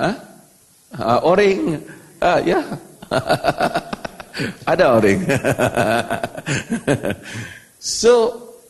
Ha? 0.00 0.10
Ha, 0.96 1.20
orange. 1.20 1.84
Ha, 2.24 2.40
ya. 2.40 2.60
ada 4.72 4.84
orange. 4.96 5.24
so, 8.00 8.12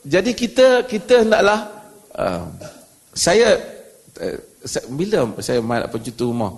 jadi 0.02 0.34
kita 0.34 0.82
kita 0.90 1.22
hendaklah 1.22 1.70
uh, 2.18 2.42
saya 3.14 3.54
uh, 4.18 4.49
bila 4.92 5.28
saya 5.40 5.64
main 5.64 5.84
pencuti 5.88 6.20
rumah? 6.20 6.52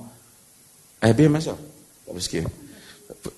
Eh 1.03 1.15
biar 1.15 1.31
masuk? 1.31 1.59
Tak 2.07 2.19
sikit 2.19 2.63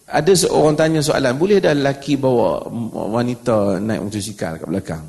ada 0.09 0.33
seorang 0.33 0.74
tanya 0.79 1.00
soalan 1.03 1.35
boleh 1.35 1.59
dah 1.59 1.74
lelaki 1.74 2.14
bawa 2.14 2.68
wanita 3.11 3.83
naik 3.83 4.00
motosikal 4.07 4.57
kat 4.61 4.68
belakang? 4.68 5.05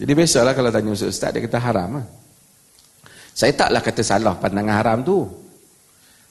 Jadi 0.00 0.12
biasalah 0.16 0.52
kalau 0.56 0.72
tanya 0.72 0.90
ustaz, 0.96 1.12
ustaz 1.12 1.30
dia 1.36 1.44
kata 1.44 1.60
haram 1.60 2.00
lah. 2.00 2.06
saya 3.36 3.52
taklah 3.52 3.80
kata 3.84 4.00
salah 4.00 4.34
pandangan 4.40 4.76
haram 4.80 4.98
tu. 5.04 5.28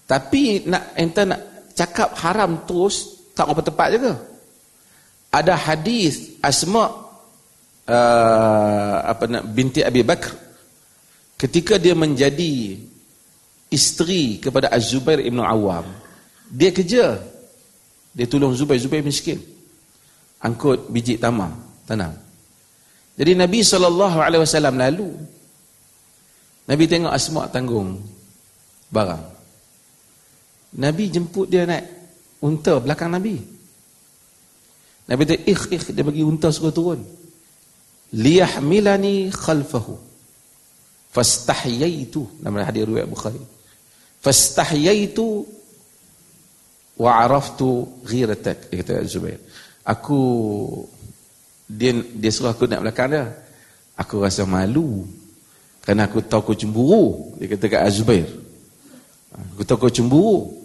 Tapi 0.09 0.65
nak 0.65 0.97
ente 0.97 1.21
nak 1.21 1.71
cakap 1.77 2.17
haram 2.17 2.65
terus 2.65 3.29
tak 3.37 3.45
apa 3.45 3.61
tepat 3.61 3.87
juga. 3.93 4.13
Ada 5.29 5.53
hadis 5.53 6.41
Asma 6.41 6.89
uh, 7.85 8.97
apa 9.05 9.23
nak 9.29 9.45
binti 9.53 9.85
Abi 9.85 10.01
Bakr 10.01 10.48
ketika 11.39 11.79
dia 11.79 11.95
menjadi 11.95 12.75
isteri 13.71 14.43
kepada 14.43 14.67
Az-Zubair 14.67 15.23
Ibn 15.23 15.39
Awam 15.39 15.87
dia 16.51 16.73
kerja. 16.75 17.21
Dia 18.09 18.25
tolong 18.25 18.57
Zubair. 18.57 18.81
Zubair 18.81 19.05
miskin. 19.05 19.37
Angkut 20.41 20.89
biji 20.89 21.15
tamar. 21.15 21.53
Tanam 21.85 22.29
jadi 23.19 23.35
Nabi 23.35 23.59
SAW 23.59 24.15
lalu 24.79 25.11
Nabi 26.71 26.83
tengok 26.87 27.11
Asma 27.11 27.51
tanggung 27.51 27.99
barang. 28.87 29.23
Nabi 30.79 31.03
jemput 31.11 31.51
dia 31.51 31.67
naik 31.67 31.83
unta 32.39 32.79
belakang 32.79 33.11
Nabi. 33.11 33.43
Nabi 35.11 35.21
kata 35.27 35.35
ikh 35.43 35.63
ikh. 35.67 35.85
Dia 35.91 36.07
bagi 36.07 36.23
unta 36.23 36.47
suruh 36.47 36.71
turun. 36.71 37.03
Liyahmilani 38.15 39.35
khalfahu. 39.35 40.08
Fastahyaitu 41.19 42.23
nama 42.39 42.63
hadis 42.63 42.87
riwayat 42.87 43.11
Bukhari. 43.11 43.43
Fastahyaitu 44.23 45.43
wa 46.95 47.11
araftu 47.11 47.91
ghiratak 48.07 48.71
kata 48.71 49.03
Zubair. 49.03 49.43
Aku 49.83 50.15
dia 51.67 51.91
dia 51.91 52.31
suruh 52.31 52.55
aku 52.55 52.71
nak 52.71 52.87
belakang 52.87 53.11
dia. 53.11 53.35
Aku 53.99 54.23
rasa 54.23 54.47
malu 54.47 55.03
kerana 55.83 56.07
aku 56.07 56.23
tahu 56.23 56.55
kau 56.55 56.55
cemburu. 56.55 57.35
Dia 57.35 57.51
kata 57.51 57.67
kat 57.67 57.91
Zubair. 57.91 58.31
Aku 59.35 59.67
tahu 59.67 59.75
kau 59.75 59.91
cemburu. 59.91 60.55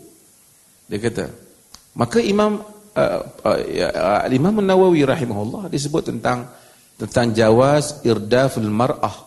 Dia 0.87 1.03
kata. 1.03 1.35
Maka 1.99 2.23
Imam 2.23 2.62
uh, 2.95 3.21
uh, 3.43 4.23
Imam 4.31 4.62
Nawawi 4.62 5.03
rahimahullah 5.03 5.67
disebut 5.67 6.14
tentang 6.14 6.47
tentang 6.95 7.35
jawaz 7.35 8.07
irdaful 8.07 8.71
mar'ah 8.71 9.24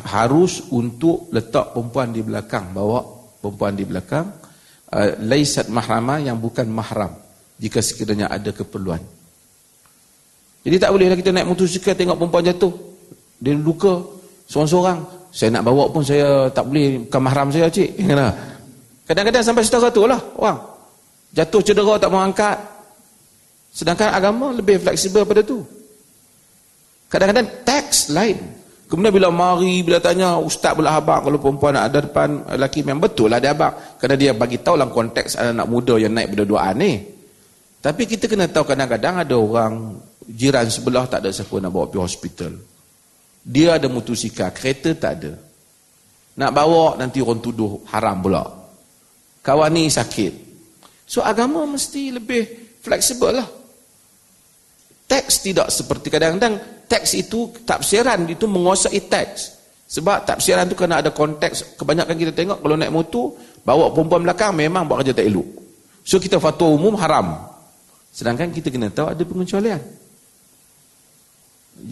harus 0.00 0.64
untuk 0.72 1.28
letak 1.32 1.76
perempuan 1.76 2.08
di 2.10 2.24
belakang 2.24 2.72
bawa 2.72 3.04
perempuan 3.42 3.74
di 3.76 3.84
belakang. 3.84 4.26
Uh, 4.92 5.16
laisat 5.24 5.72
mahrama 5.72 6.20
yang 6.20 6.36
bukan 6.36 6.68
mahram 6.68 7.16
jika 7.56 7.80
sekiranya 7.80 8.28
ada 8.28 8.52
keperluan. 8.52 9.00
Jadi 10.62 10.76
tak 10.78 10.92
bolehlah 10.92 11.16
kita 11.16 11.32
naik 11.32 11.48
motosikal 11.48 11.96
tengok 11.96 12.16
perempuan 12.20 12.44
jatuh. 12.44 12.72
Dia 13.40 13.56
luka 13.56 14.04
seorang-seorang. 14.46 14.98
Saya 15.32 15.48
nak 15.58 15.64
bawa 15.64 15.88
pun 15.88 16.04
saya 16.04 16.52
tak 16.52 16.68
boleh 16.68 17.08
bukan 17.08 17.20
mahram 17.24 17.48
saya 17.48 17.72
cik. 17.72 18.04
Kadang-kadang 19.08 19.42
sampai 19.42 19.64
setara 19.64 19.88
tu 19.88 20.04
lah 20.04 20.20
orang. 20.36 20.60
Jatuh 21.32 21.60
cedera 21.64 21.96
tak 21.96 22.12
mau 22.12 22.20
angkat. 22.20 22.60
Sedangkan 23.72 24.12
agama 24.12 24.52
lebih 24.52 24.76
fleksibel 24.76 25.24
pada 25.24 25.40
tu. 25.40 25.64
Kadang-kadang 27.08 27.48
teks 27.64 28.12
lain. 28.12 28.36
Kemudian 28.92 29.08
bila 29.08 29.32
mari, 29.32 29.80
bila 29.80 30.04
tanya 30.04 30.36
ustaz 30.36 30.76
belah 30.76 31.00
abang 31.00 31.24
kalau 31.24 31.40
perempuan 31.40 31.80
ada 31.80 32.04
depan 32.04 32.44
lelaki 32.44 32.84
memang 32.84 33.08
betul 33.08 33.32
lah 33.32 33.40
dia 33.40 33.56
abang. 33.56 33.72
Kerana 33.96 34.20
dia 34.20 34.36
bagi 34.36 34.60
tahu 34.60 34.76
dalam 34.76 34.92
konteks 34.92 35.40
anak 35.40 35.64
muda 35.64 35.96
yang 35.96 36.12
naik 36.12 36.36
berduaan 36.36 36.76
ni. 36.76 37.00
Tapi 37.80 38.04
kita 38.04 38.28
kena 38.28 38.52
tahu 38.52 38.68
kadang-kadang 38.68 39.24
ada 39.24 39.32
orang 39.32 39.96
jiran 40.28 40.68
sebelah 40.68 41.08
tak 41.08 41.24
ada 41.24 41.32
siapa 41.32 41.56
nak 41.56 41.72
bawa 41.72 41.88
pergi 41.88 42.04
hospital. 42.04 42.52
Dia 43.40 43.80
ada 43.80 43.88
motosikal, 43.88 44.52
kereta 44.52 44.92
tak 44.92 45.12
ada. 45.24 45.32
Nak 46.36 46.50
bawa 46.52 47.00
nanti 47.00 47.24
orang 47.24 47.40
tuduh 47.40 47.80
haram 47.96 48.20
pula. 48.20 48.44
Kawan 49.40 49.72
ni 49.72 49.88
sakit. 49.88 50.52
So 51.08 51.24
agama 51.24 51.64
mesti 51.64 52.12
lebih 52.12 52.76
fleksibel 52.84 53.40
lah. 53.40 53.48
Teks 55.12 55.44
tidak 55.44 55.68
seperti 55.68 56.08
kadang-kadang 56.08 56.56
teks 56.88 57.12
itu 57.12 57.52
tafsiran 57.68 58.24
itu 58.24 58.48
menguasai 58.48 58.96
teks. 59.12 59.60
Sebab 59.92 60.24
tafsiran 60.24 60.64
itu 60.64 60.72
kena 60.72 61.04
ada 61.04 61.12
konteks. 61.12 61.76
Kebanyakan 61.76 62.16
kita 62.16 62.32
tengok 62.32 62.64
kalau 62.64 62.80
naik 62.80 62.88
motor 62.88 63.36
bawa 63.60 63.92
perempuan 63.92 64.24
belakang 64.24 64.56
memang 64.56 64.88
buat 64.88 65.04
kerja 65.04 65.12
tak 65.20 65.28
elok. 65.28 65.48
So 66.00 66.16
kita 66.16 66.40
fatwa 66.40 66.72
umum 66.72 66.96
haram. 66.96 67.44
Sedangkan 68.08 68.48
kita 68.56 68.72
kena 68.72 68.88
tahu 68.88 69.12
ada 69.12 69.20
pengecualian. 69.20 69.80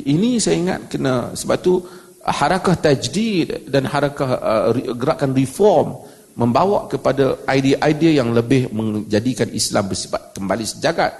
Ini 0.01 0.41
saya 0.41 0.57
ingat 0.57 0.81
kena 0.89 1.37
sebab 1.37 1.57
tu 1.61 1.85
harakah 2.25 2.77
tajdid 2.81 3.69
dan 3.69 3.85
harakah 3.85 4.31
uh, 4.41 4.73
gerakan 4.97 5.37
reform 5.37 6.01
membawa 6.41 6.89
kepada 6.89 7.37
idea-idea 7.53 8.25
yang 8.25 8.33
lebih 8.33 8.73
menjadikan 8.73 9.53
Islam 9.53 9.93
bersifat 9.93 10.33
kembali 10.33 10.65
sejagat 10.65 11.13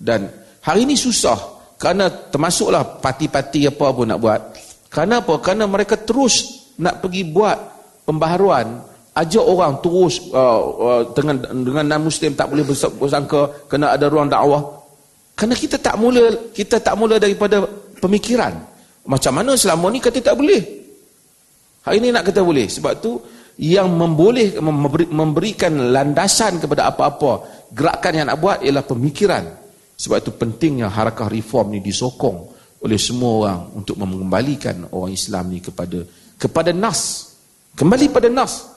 dan 0.00 0.32
hari 0.64 0.88
ini 0.88 0.96
susah. 0.96 1.52
Kerana 1.76 2.08
termasuklah 2.08 3.02
parti-parti 3.02 3.68
apa 3.68 3.92
pun 3.92 4.08
nak 4.08 4.18
buat. 4.22 4.40
Kerana 4.88 5.20
apa? 5.20 5.36
kerana 5.42 5.68
mereka 5.68 6.00
terus 6.00 6.64
nak 6.80 7.04
pergi 7.04 7.28
buat 7.28 7.58
pembaharuan. 8.08 8.80
Ajak 9.14 9.44
orang 9.46 9.78
terus 9.78 10.18
uh, 10.34 10.60
uh, 10.74 11.02
dengan 11.14 11.38
dengan 11.62 11.84
non-muslim 11.86 12.34
tak 12.34 12.50
boleh 12.50 12.66
bersangka 12.66 13.70
kena 13.70 13.94
ada 13.94 14.10
ruang 14.10 14.26
dakwah. 14.26 14.62
Kerana 15.38 15.54
kita 15.54 15.78
tak 15.78 15.94
mula 15.98 16.50
kita 16.50 16.82
tak 16.82 16.94
mula 16.98 17.18
daripada 17.20 17.62
pemikiran. 18.02 18.54
Macam 19.06 19.32
mana 19.38 19.54
selama 19.54 19.92
ni 19.92 20.02
kata 20.02 20.18
tak 20.18 20.34
boleh? 20.34 20.62
Hari 21.84 22.00
ini 22.00 22.10
nak 22.10 22.26
kata 22.26 22.40
boleh. 22.42 22.66
Sebab 22.66 22.92
tu 22.98 23.20
yang 23.60 23.86
memboleh 23.92 24.58
memberikan 25.14 25.94
landasan 25.94 26.58
kepada 26.58 26.90
apa-apa 26.90 27.46
gerakan 27.70 28.12
yang 28.18 28.26
nak 28.26 28.38
buat 28.42 28.58
ialah 28.66 28.82
pemikiran 28.82 29.63
sebab 29.94 30.22
itu 30.22 30.30
pentingnya 30.34 30.90
harakah 30.90 31.30
reform 31.30 31.74
ni 31.74 31.80
disokong 31.80 32.50
oleh 32.84 32.98
semua 33.00 33.30
orang 33.40 33.60
untuk 33.78 33.96
mengembalikan 33.96 34.86
orang 34.92 35.14
Islam 35.14 35.54
ni 35.54 35.62
kepada 35.62 36.04
kepada 36.36 36.70
nas 36.74 37.32
kembali 37.78 38.10
pada 38.10 38.28
nas 38.28 38.68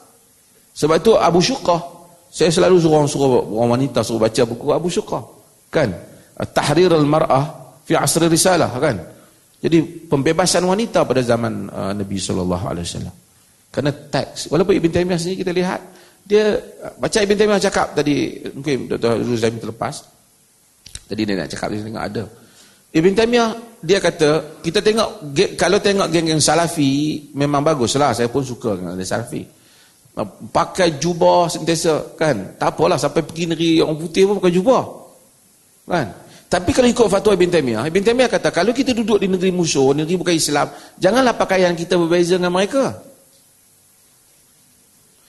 sebab 0.72 0.96
itu 1.02 1.12
Abu 1.18 1.42
Syuqah 1.42 1.80
saya 2.28 2.52
selalu 2.52 2.76
suruh 2.78 3.04
suruh 3.08 3.30
orang 3.58 3.80
wanita 3.80 4.00
suruh 4.04 4.22
baca 4.22 4.42
buku 4.46 4.66
Abu 4.72 4.88
Syuqah 4.88 5.22
kan 5.68 5.90
Tahrir 6.38 6.94
al-Mar'ah 6.94 7.76
fi 7.82 7.98
asri 7.98 8.30
risalah 8.30 8.70
kan 8.78 8.96
jadi 9.58 9.82
pembebasan 10.06 10.62
wanita 10.62 11.02
pada 11.02 11.18
zaman 11.18 11.66
uh, 11.66 11.92
Nabi 11.92 12.14
sallallahu 12.14 12.64
alaihi 12.70 12.86
wasallam 12.86 13.16
kerana 13.68 13.92
teks. 13.92 14.48
Walaupun 14.48 14.74
Ibn 14.80 14.90
Taymiyah 14.90 15.18
sendiri 15.20 15.44
kita 15.44 15.52
lihat, 15.52 15.80
dia 16.24 16.56
baca 16.96 17.18
Ibn 17.20 17.36
Taymiyah 17.36 17.62
cakap 17.62 17.92
tadi, 17.92 18.40
mungkin 18.52 18.88
Dr. 18.88 19.20
Ruzami 19.20 19.58
terlepas. 19.60 20.08
Tadi 21.08 21.24
dia 21.24 21.34
nak 21.40 21.48
cakap, 21.48 21.72
dia 21.72 21.80
tengok 21.80 22.04
ada. 22.04 22.24
Ibn 22.88 23.12
Taymiyah, 23.16 23.50
dia 23.80 23.98
kata, 24.00 24.60
kita 24.60 24.84
tengok, 24.84 25.32
kalau 25.56 25.80
tengok 25.80 26.08
geng-geng 26.12 26.40
Salafi, 26.40 27.24
memang 27.32 27.64
bagus 27.64 27.96
lah. 27.96 28.12
Saya 28.12 28.28
pun 28.28 28.44
suka 28.44 28.76
dengan 28.76 28.96
Salafi. 29.00 29.44
Pakai 30.52 31.00
jubah 31.00 31.48
sentiasa, 31.48 32.16
kan? 32.16 32.56
Tak 32.60 32.76
apalah, 32.76 33.00
sampai 33.00 33.24
pergi 33.24 33.44
negeri 33.48 33.70
orang 33.80 33.96
putih 33.96 34.28
pun 34.28 34.36
pakai 34.40 34.52
jubah. 34.52 34.82
Kan? 35.88 36.06
Tapi 36.48 36.70
kalau 36.72 36.88
ikut 36.88 37.06
fatwa 37.12 37.32
Ibn 37.36 37.50
Taymiyah, 37.52 37.84
Ibn 37.88 38.02
Taymiyah 38.04 38.30
kata, 38.32 38.48
kalau 38.52 38.72
kita 38.72 38.96
duduk 38.96 39.20
di 39.20 39.28
negeri 39.28 39.52
musuh, 39.52 39.92
negeri 39.92 40.16
bukan 40.16 40.32
Islam, 40.36 40.72
janganlah 40.96 41.36
pakaian 41.36 41.76
kita 41.76 42.00
berbeza 42.00 42.40
dengan 42.40 42.56
mereka. 42.56 43.04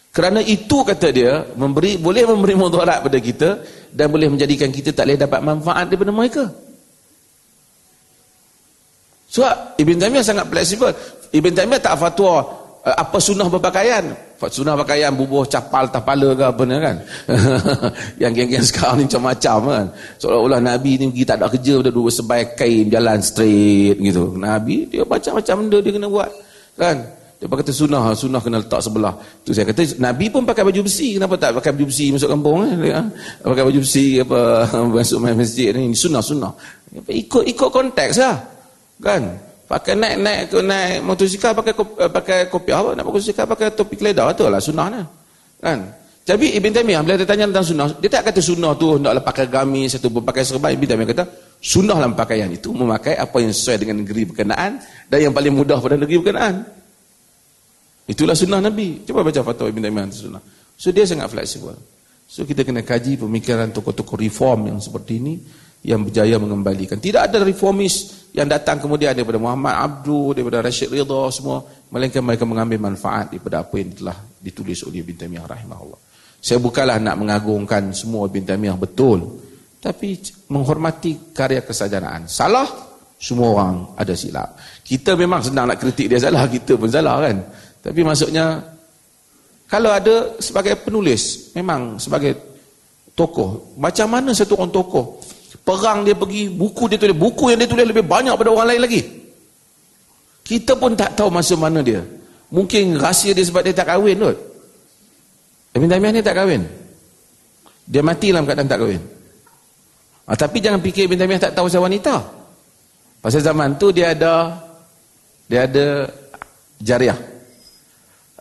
Kerana 0.09 0.41
itu 0.41 0.81
kata 0.81 1.13
dia 1.13 1.43
memberi 1.53 1.95
boleh 2.01 2.25
memberi 2.25 2.55
mudarat 2.57 3.05
pada 3.05 3.19
kita 3.21 3.61
dan 3.93 4.07
boleh 4.09 4.29
menjadikan 4.29 4.69
kita 4.69 4.93
tak 4.93 5.09
boleh 5.09 5.19
dapat 5.19 5.39
manfaat 5.41 5.85
daripada 5.89 6.11
mereka. 6.13 6.45
So, 9.29 9.45
Ibn 9.77 9.95
Taymiyyah 10.01 10.25
sangat 10.25 10.45
fleksibel. 10.49 10.89
Ibn 11.29 11.51
Taymiyyah 11.53 11.81
tak 11.81 11.95
fatwa 12.01 12.41
eh, 12.81 12.95
apa 12.97 13.17
sunnah 13.21 13.45
berpakaian. 13.45 14.09
Sunnah 14.39 14.71
pakaian 14.79 15.11
bubuh 15.11 15.43
capal 15.43 15.91
tapala 15.91 16.31
ke 16.31 16.43
apa 16.47 16.63
ni 16.63 16.79
kan. 16.79 16.97
yang 18.23 18.31
geng-geng 18.31 18.63
sekarang 18.63 19.03
ni 19.03 19.05
macam-macam 19.05 19.57
kan. 19.67 19.85
Seolah-olah 20.17 20.63
Nabi 20.63 20.95
ni 20.95 21.11
pergi 21.11 21.23
tak 21.27 21.37
ada 21.43 21.51
kerja 21.51 21.75
dia 21.83 21.91
duduk 21.91 22.07
sebaik 22.07 22.55
kain 22.55 22.87
jalan 22.87 23.19
straight 23.19 23.99
gitu. 23.99 24.33
Nabi 24.39 24.87
dia 24.87 25.03
macam-macam 25.03 25.55
benda 25.59 25.77
dia 25.83 25.91
kena 25.91 26.07
buat. 26.07 26.31
Kan? 26.79 26.97
Dia 27.39 27.47
kata 27.47 27.71
sunnah, 27.71 28.11
sunnah 28.11 28.43
kena 28.43 28.59
letak 28.59 28.83
sebelah. 28.83 29.15
Tu 29.47 29.55
saya 29.55 29.63
kata 29.71 29.95
Nabi 29.95 30.27
pun 30.27 30.43
pakai 30.43 30.59
baju 30.59 30.83
besi, 30.83 31.15
kenapa 31.15 31.39
tak 31.39 31.55
pakai 31.55 31.71
baju 31.71 31.87
besi 31.87 32.11
masuk 32.11 32.27
kampung 32.35 32.67
eh? 32.67 32.91
Ha? 32.91 33.03
Pakai 33.47 33.63
baju 33.63 33.79
besi 33.79 34.19
apa 34.19 34.67
masuk 34.99 35.23
masjid 35.23 35.71
ni 35.71 35.95
sunnah 35.95 36.19
sunnah. 36.19 36.51
Ikut 37.07 37.47
ikut 37.47 37.69
konteks 37.71 38.19
lah. 38.19 38.43
Kan? 38.99 39.39
Pakai 39.71 39.95
naik-naik 39.95 40.51
ke 40.51 40.59
naik 40.59 40.99
motosikal 41.07 41.55
pakai 41.55 41.71
eh, 41.79 42.11
pakai 42.11 42.37
kopi 42.51 42.75
apa 42.75 42.91
nak 42.99 43.07
motosikal 43.07 43.47
pakai 43.47 43.71
topi 43.71 43.95
keledar 43.95 44.35
tu 44.35 44.43
lah 44.43 44.59
sunnah 44.59 44.91
Kan? 45.63 45.79
Jadi 46.27 46.59
Ibn 46.59 46.71
Taymiyah 46.75 47.01
bila 47.07 47.15
dia 47.17 47.25
tanya 47.25 47.47
tentang 47.49 47.65
sunnah, 47.65 47.87
dia 48.03 48.09
tak 48.11 48.29
kata 48.29 48.37
sunnah 48.43 48.75
tu 48.75 48.99
hendaklah 48.99 49.23
pakai 49.23 49.47
gamis 49.47 49.95
atau 49.95 50.11
pakai 50.11 50.43
serban. 50.43 50.75
Ibn 50.75 50.85
Taymiyah 50.91 51.09
kata 51.15 51.23
sunnah 51.63 51.95
dalam 51.95 52.19
pakaian 52.19 52.51
itu 52.51 52.75
memakai 52.75 53.15
apa 53.15 53.39
yang 53.39 53.55
sesuai 53.55 53.79
dengan 53.79 54.03
negeri 54.03 54.27
berkenaan 54.27 54.83
dan 55.07 55.17
yang 55.23 55.31
paling 55.31 55.55
mudah 55.55 55.79
pada 55.79 55.95
negeri 55.95 56.19
berkenaan. 56.19 56.78
Itulah 58.09 58.33
sunnah 58.33 58.57
Nabi. 58.57 59.05
Cuba 59.05 59.21
baca 59.21 59.45
fatwa 59.45 59.69
Ibn 59.69 59.85
tentang 59.85 60.09
sunnah. 60.09 60.41
So 60.73 60.89
dia 60.89 61.05
sangat 61.05 61.29
fleksibel. 61.29 61.77
So 62.25 62.41
kita 62.41 62.65
kena 62.65 62.81
kaji 62.81 63.21
pemikiran 63.21 63.69
tokoh-tokoh 63.69 64.17
reform 64.17 64.73
yang 64.73 64.81
seperti 64.81 65.21
ini 65.21 65.33
yang 65.85 66.01
berjaya 66.01 66.41
mengembalikan. 66.41 66.97
Tidak 66.97 67.29
ada 67.29 67.37
reformis 67.45 68.27
yang 68.33 68.49
datang 68.49 68.81
kemudian 68.81 69.13
daripada 69.13 69.37
Muhammad 69.37 69.77
Abdul, 69.77 70.41
daripada 70.41 70.65
Rashid 70.65 70.89
Ridha 70.89 71.29
semua. 71.29 71.61
Melainkan 71.89 72.25
mereka 72.25 72.49
mengambil 72.49 72.81
manfaat 72.81 73.29
daripada 73.29 73.61
apa 73.61 73.75
yang 73.77 73.93
telah 73.93 74.17
ditulis 74.41 74.81
oleh 74.85 75.05
Ibn 75.05 75.13
Taimiyah 75.25 75.45
rahimahullah. 75.45 75.99
Saya 76.41 76.57
bukanlah 76.57 76.97
nak 76.97 77.15
mengagungkan 77.17 77.93
semua 77.93 78.25
Ibn 78.25 78.41
Taimiyah 78.41 78.77
betul. 78.77 79.45
Tapi 79.79 80.17
menghormati 80.51 81.31
karya 81.31 81.63
kesajarahan. 81.63 82.27
Salah, 82.27 82.67
semua 83.19 83.47
orang 83.51 83.99
ada 83.99 84.15
silap. 84.15 84.55
Kita 84.83 85.15
memang 85.15 85.43
senang 85.43 85.67
nak 85.67 85.79
kritik 85.79 86.07
dia 86.07 86.19
salah, 86.19 86.47
kita 86.47 86.79
pun 86.79 86.87
salah 86.87 87.19
kan. 87.19 87.37
Tapi 87.79 88.01
maksudnya 88.03 88.63
kalau 89.69 89.93
ada 89.93 90.35
sebagai 90.41 90.75
penulis, 90.81 91.53
memang 91.53 92.01
sebagai 92.01 92.35
tokoh, 93.13 93.75
macam 93.77 94.07
mana 94.09 94.33
satu 94.33 94.57
orang 94.57 94.73
tokoh 94.73 95.19
perang 95.69 96.01
dia 96.01 96.17
pergi, 96.17 96.49
buku 96.49 96.89
dia 96.89 96.97
tulis, 96.97 97.13
buku 97.13 97.53
yang 97.53 97.59
dia 97.61 97.69
tulis 97.69 97.85
lebih 97.85 98.01
banyak 98.01 98.33
pada 98.33 98.49
orang 98.49 98.73
lain 98.73 98.81
lagi. 98.81 99.01
Kita 100.41 100.73
pun 100.73 100.97
tak 100.97 101.13
tahu 101.13 101.29
masa 101.29 101.53
mana 101.53 101.85
dia. 101.85 102.01
Mungkin 102.49 102.97
rahsia 102.97 103.37
dia 103.37 103.45
sebab 103.45 103.61
dia 103.61 103.77
tak 103.77 103.93
kahwin 103.93 104.17
kot. 104.17 104.37
Ibn 105.77 105.85
Taymiyah 105.85 106.13
ni 106.17 106.25
tak 106.25 106.41
kahwin. 106.41 106.65
Dia 107.85 108.01
mati 108.01 108.33
dalam 108.33 108.49
keadaan 108.49 108.65
tak 108.65 108.81
kahwin. 108.81 109.01
Ha, 110.25 110.33
tapi 110.33 110.57
jangan 110.57 110.81
fikir 110.81 111.05
Ibn 111.05 111.21
Taymiyah 111.21 111.41
tak 111.45 111.53
tahu 111.53 111.69
pasal 111.69 111.85
wanita. 111.85 112.15
Pasal 113.21 113.45
zaman 113.45 113.77
tu 113.77 113.93
dia 113.93 114.17
ada 114.17 114.57
dia 115.45 115.69
ada 115.69 116.09
jariah 116.81 117.17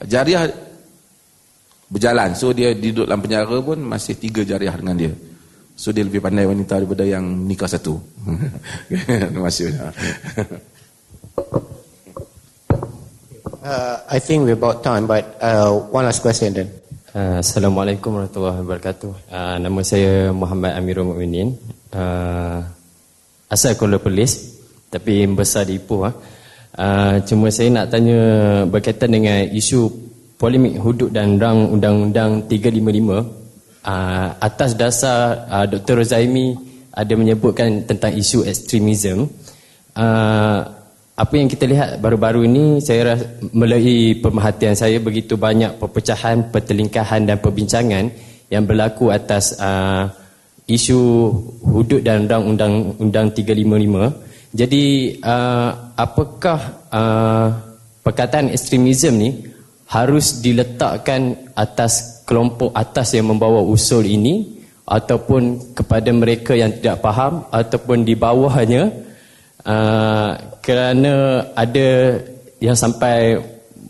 jariah 0.07 0.47
berjalan. 1.89 2.37
So 2.37 2.53
dia 2.53 2.77
duduk 2.77 3.09
dalam 3.09 3.25
penjara 3.25 3.59
pun 3.65 3.79
masih 3.81 4.21
tiga 4.21 4.45
jariah 4.45 4.77
dengan 4.77 4.97
dia. 4.99 5.13
So 5.79 5.95
dia 5.95 6.03
lebih 6.03 6.21
pandai 6.21 6.47
wanita 6.47 6.79
daripada 6.79 7.07
yang 7.07 7.25
nikah 7.47 7.71
satu. 7.71 7.97
Terima 8.91 9.47
kasih 9.47 9.79
uh, 13.69 13.97
I 14.09 14.19
think 14.19 14.49
we're 14.49 14.59
about 14.59 14.83
time 14.83 15.07
but 15.07 15.39
uh, 15.41 15.71
one 15.93 16.05
last 16.05 16.25
question 16.25 16.55
then. 16.55 16.69
Uh, 17.13 17.41
Assalamualaikum 17.41 18.15
warahmatullahi 18.15 18.59
wabarakatuh. 18.63 19.11
Uh, 19.33 19.57
nama 19.59 19.81
saya 19.83 20.31
Muhammad 20.31 20.77
Amirul 20.77 21.09
Mukminin. 21.09 21.57
Uh, 21.89 22.63
asal 23.49 23.75
Kuala 23.81 23.97
Perlis 23.97 24.61
tapi 24.93 25.25
besar 25.29 25.65
di 25.65 25.81
Ipoh 25.81 26.05
uh. 26.05 26.13
Uh, 26.77 27.19
cuma 27.25 27.49
saya 27.49 27.73
nak 27.73 27.91
tanya 27.91 28.21
berkaitan 28.69 29.11
dengan 29.11 29.49
isu 29.51 29.89
polemik 30.39 30.79
hudud 30.79 31.11
dan 31.11 31.41
rang 31.41 31.75
undang-undang 31.75 32.47
355 32.47 33.19
uh, 33.83 34.29
atas 34.39 34.79
dasar 34.79 35.49
uh, 35.51 35.67
Dr. 35.67 36.05
Rozaimi 36.05 36.55
ada 36.95 37.15
menyebutkan 37.19 37.83
tentang 37.83 38.15
isu 38.15 38.47
ekstremisme 38.47 39.27
uh, 39.99 40.61
apa 41.19 41.35
yang 41.35 41.51
kita 41.51 41.67
lihat 41.67 41.99
baru-baru 41.99 42.47
ini 42.47 42.79
saya 42.79 43.15
rasa 43.19 43.27
melalui 43.51 44.15
pemerhatian 44.23 44.79
saya 44.79 45.03
begitu 45.03 45.35
banyak 45.35 45.75
perpecahan, 45.83 46.55
pertelingkahan 46.55 47.27
dan 47.27 47.43
perbincangan 47.43 48.07
yang 48.47 48.63
berlaku 48.63 49.11
atas 49.11 49.59
uh, 49.59 50.07
isu 50.71 51.35
hudud 51.67 52.07
dan 52.07 52.31
undang-undang 52.31 53.35
355 53.35 54.28
jadi 54.59 55.15
uh, 55.23 55.95
apakah 55.95 56.59
uh, 56.91 57.47
perkataan 58.03 58.51
ekstremisme 58.51 59.15
ni 59.15 59.31
harus 59.87 60.43
diletakkan 60.43 61.55
atas 61.55 62.27
kelompok 62.27 62.75
atas 62.75 63.15
yang 63.15 63.31
membawa 63.31 63.63
usul 63.63 64.03
ini 64.03 64.59
ataupun 64.83 65.73
kepada 65.79 66.11
mereka 66.11 66.59
yang 66.59 66.75
tidak 66.75 66.99
faham 66.99 67.47
ataupun 67.55 68.03
di 68.03 68.19
bawahnya 68.19 68.91
uh, 69.63 70.31
kerana 70.59 71.15
ada 71.55 72.19
yang 72.59 72.75
sampai 72.75 73.39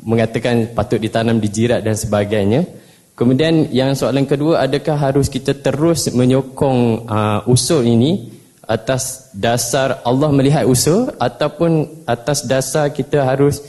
mengatakan 0.05 0.77
patut 0.77 1.01
ditanam 1.01 1.41
di 1.41 1.49
jirat 1.49 1.81
dan 1.81 1.97
sebagainya. 1.97 2.69
Kemudian 3.17 3.73
yang 3.73 3.97
soalan 3.97 4.29
kedua 4.29 4.63
adakah 4.69 4.95
harus 4.95 5.33
kita 5.33 5.57
terus 5.57 6.13
menyokong 6.13 7.09
uh, 7.09 7.41
usul 7.51 7.89
ini 7.89 8.38
atas 8.69 9.33
dasar 9.33 10.05
Allah 10.05 10.29
melihat 10.29 10.69
usaha 10.69 11.09
ataupun 11.17 12.05
atas 12.05 12.45
dasar 12.45 12.93
kita 12.93 13.25
harus 13.25 13.65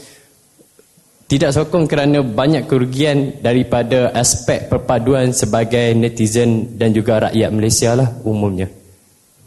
tidak 1.32 1.56
sokong 1.56 1.88
kerana 1.88 2.20
banyak 2.20 2.68
kerugian 2.68 3.40
daripada 3.40 4.12
aspek 4.12 4.68
perpaduan 4.68 5.32
sebagai 5.32 5.96
netizen 5.96 6.76
dan 6.76 6.92
juga 6.92 7.32
rakyat 7.32 7.50
Malaysia 7.54 7.96
lah 7.96 8.10
umumnya. 8.28 8.68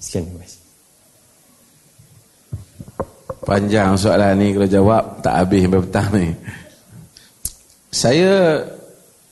Sekian 0.00 0.24
kasih. 0.40 0.62
Panjang 3.42 3.98
soalan 3.98 4.38
ni 4.38 4.54
kalau 4.54 4.68
jawab 4.70 5.02
tak 5.20 5.34
habis 5.42 5.66
sampai 5.66 5.82
petang 5.82 6.08
ni. 6.14 6.28
Saya 7.90 8.62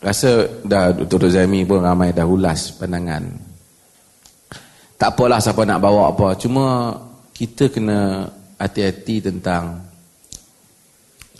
rasa 0.02 0.44
dah 0.66 0.90
Dr. 0.90 1.30
Zaimi 1.30 1.62
pun 1.62 1.80
ramai 1.80 2.10
dah 2.10 2.26
ulas 2.26 2.74
pandangan 2.74 3.49
tak 5.00 5.16
apalah 5.16 5.40
siapa 5.40 5.64
nak 5.64 5.80
bawa 5.80 6.12
apa. 6.12 6.36
Cuma 6.36 6.92
kita 7.32 7.72
kena 7.72 8.28
hati-hati 8.60 9.24
tentang 9.24 9.80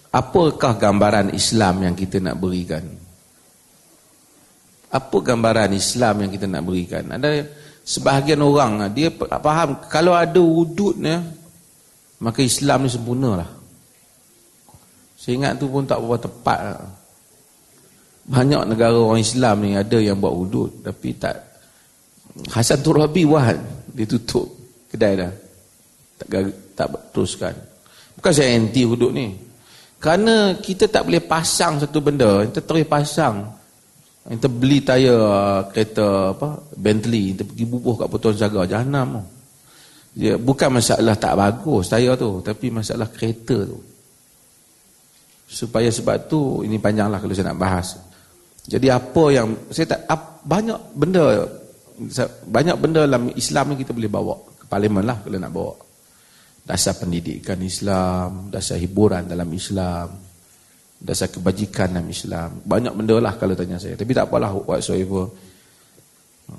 apakah 0.09 0.81
gambaran 0.81 1.37
Islam 1.37 1.85
yang 1.85 1.92
kita 1.92 2.25
nak 2.25 2.40
berikan. 2.40 2.88
Apa 4.88 5.16
gambaran 5.20 5.77
Islam 5.77 6.25
yang 6.25 6.31
kita 6.33 6.49
nak 6.49 6.64
berikan? 6.64 7.05
Ada 7.12 7.44
sebahagian 7.85 8.40
orang 8.40 8.88
dia 8.96 9.12
faham 9.12 9.77
kalau 9.92 10.16
ada 10.16 10.40
wududnya 10.40 11.20
maka 12.16 12.40
Islam 12.40 12.88
ni 12.88 12.90
sempurna 12.90 13.44
lah. 13.44 13.51
Saya 15.20 15.37
ingat 15.37 15.61
tu 15.61 15.68
pun 15.68 15.85
tak 15.85 16.01
berapa 16.01 16.16
tepat. 16.16 16.81
Banyak 18.25 18.73
negara 18.73 18.96
orang 18.96 19.20
Islam 19.20 19.68
ni 19.68 19.77
ada 19.77 20.01
yang 20.01 20.16
buat 20.16 20.33
wudud 20.33 20.81
tapi 20.81 21.12
tak 21.20 21.49
Hasan 22.48 22.81
Turabi 22.81 23.29
wahad 23.29 23.61
dia 23.92 24.09
tutup 24.09 24.48
kedai 24.88 25.18
dah. 25.21 25.33
Tak 26.21 26.29
tak 26.77 26.88
teruskan. 27.12 27.54
Bukan 28.17 28.33
saya 28.33 28.56
anti 28.56 28.83
hudud 28.85 29.12
ni. 29.12 29.37
Kerana 30.00 30.56
kita 30.56 30.88
tak 30.88 31.04
boleh 31.04 31.21
pasang 31.21 31.77
satu 31.77 32.00
benda 32.00 32.48
kita 32.48 32.64
terus 32.64 32.88
pasang. 32.88 33.44
Kita 34.21 34.48
beli 34.48 34.85
tayar 34.85 35.17
uh, 35.17 35.60
kereta 35.73 36.37
apa 36.37 36.60
Bentley 36.77 37.33
kita 37.33 37.42
pergi 37.48 37.64
bubuh 37.64 38.04
kat 38.04 38.08
Putuan 38.12 38.37
Zaga 38.37 38.69
jahanam 38.69 39.25
ya, 40.12 40.37
bukan 40.37 40.77
masalah 40.77 41.17
tak 41.17 41.35
bagus 41.40 41.88
tayar 41.88 42.21
tu 42.21 42.44
tapi 42.44 42.69
masalah 42.69 43.08
kereta 43.08 43.64
tu. 43.64 43.81
Supaya 45.50 45.90
sebab 45.90 46.31
tu 46.31 46.62
ini 46.62 46.79
panjanglah 46.79 47.19
kalau 47.19 47.35
saya 47.35 47.50
nak 47.50 47.58
bahas. 47.58 47.98
Jadi 48.71 48.87
apa 48.92 49.25
yang 49.35 49.50
saya 49.73 49.98
tak 49.98 50.06
banyak 50.46 50.79
benda 50.94 51.48
banyak 52.48 52.77
benda 52.81 53.05
dalam 53.05 53.29
Islam 53.37 53.75
ni 53.75 53.85
kita 53.85 53.92
boleh 53.92 54.09
bawa 54.09 54.35
ke 54.57 54.65
parlimen 54.65 55.05
lah 55.05 55.21
kalau 55.21 55.37
nak 55.37 55.53
bawa. 55.53 55.75
Dasar 56.61 56.96
pendidikan 56.96 57.59
Islam 57.61 58.53
dasar 58.53 58.79
hiburan 58.79 59.27
dalam 59.27 59.48
Islam 59.53 60.31
dasar 61.01 61.33
kebajikan 61.33 61.96
dalam 61.96 62.09
Islam. 62.13 62.61
Banyak 62.61 62.92
benda 62.92 63.17
lah 63.17 63.33
kalau 63.40 63.57
tanya 63.57 63.81
saya. 63.81 63.96
Tapi 63.96 64.13
tak 64.13 64.29
apalah 64.29 64.53
whatsoever. 64.53 65.33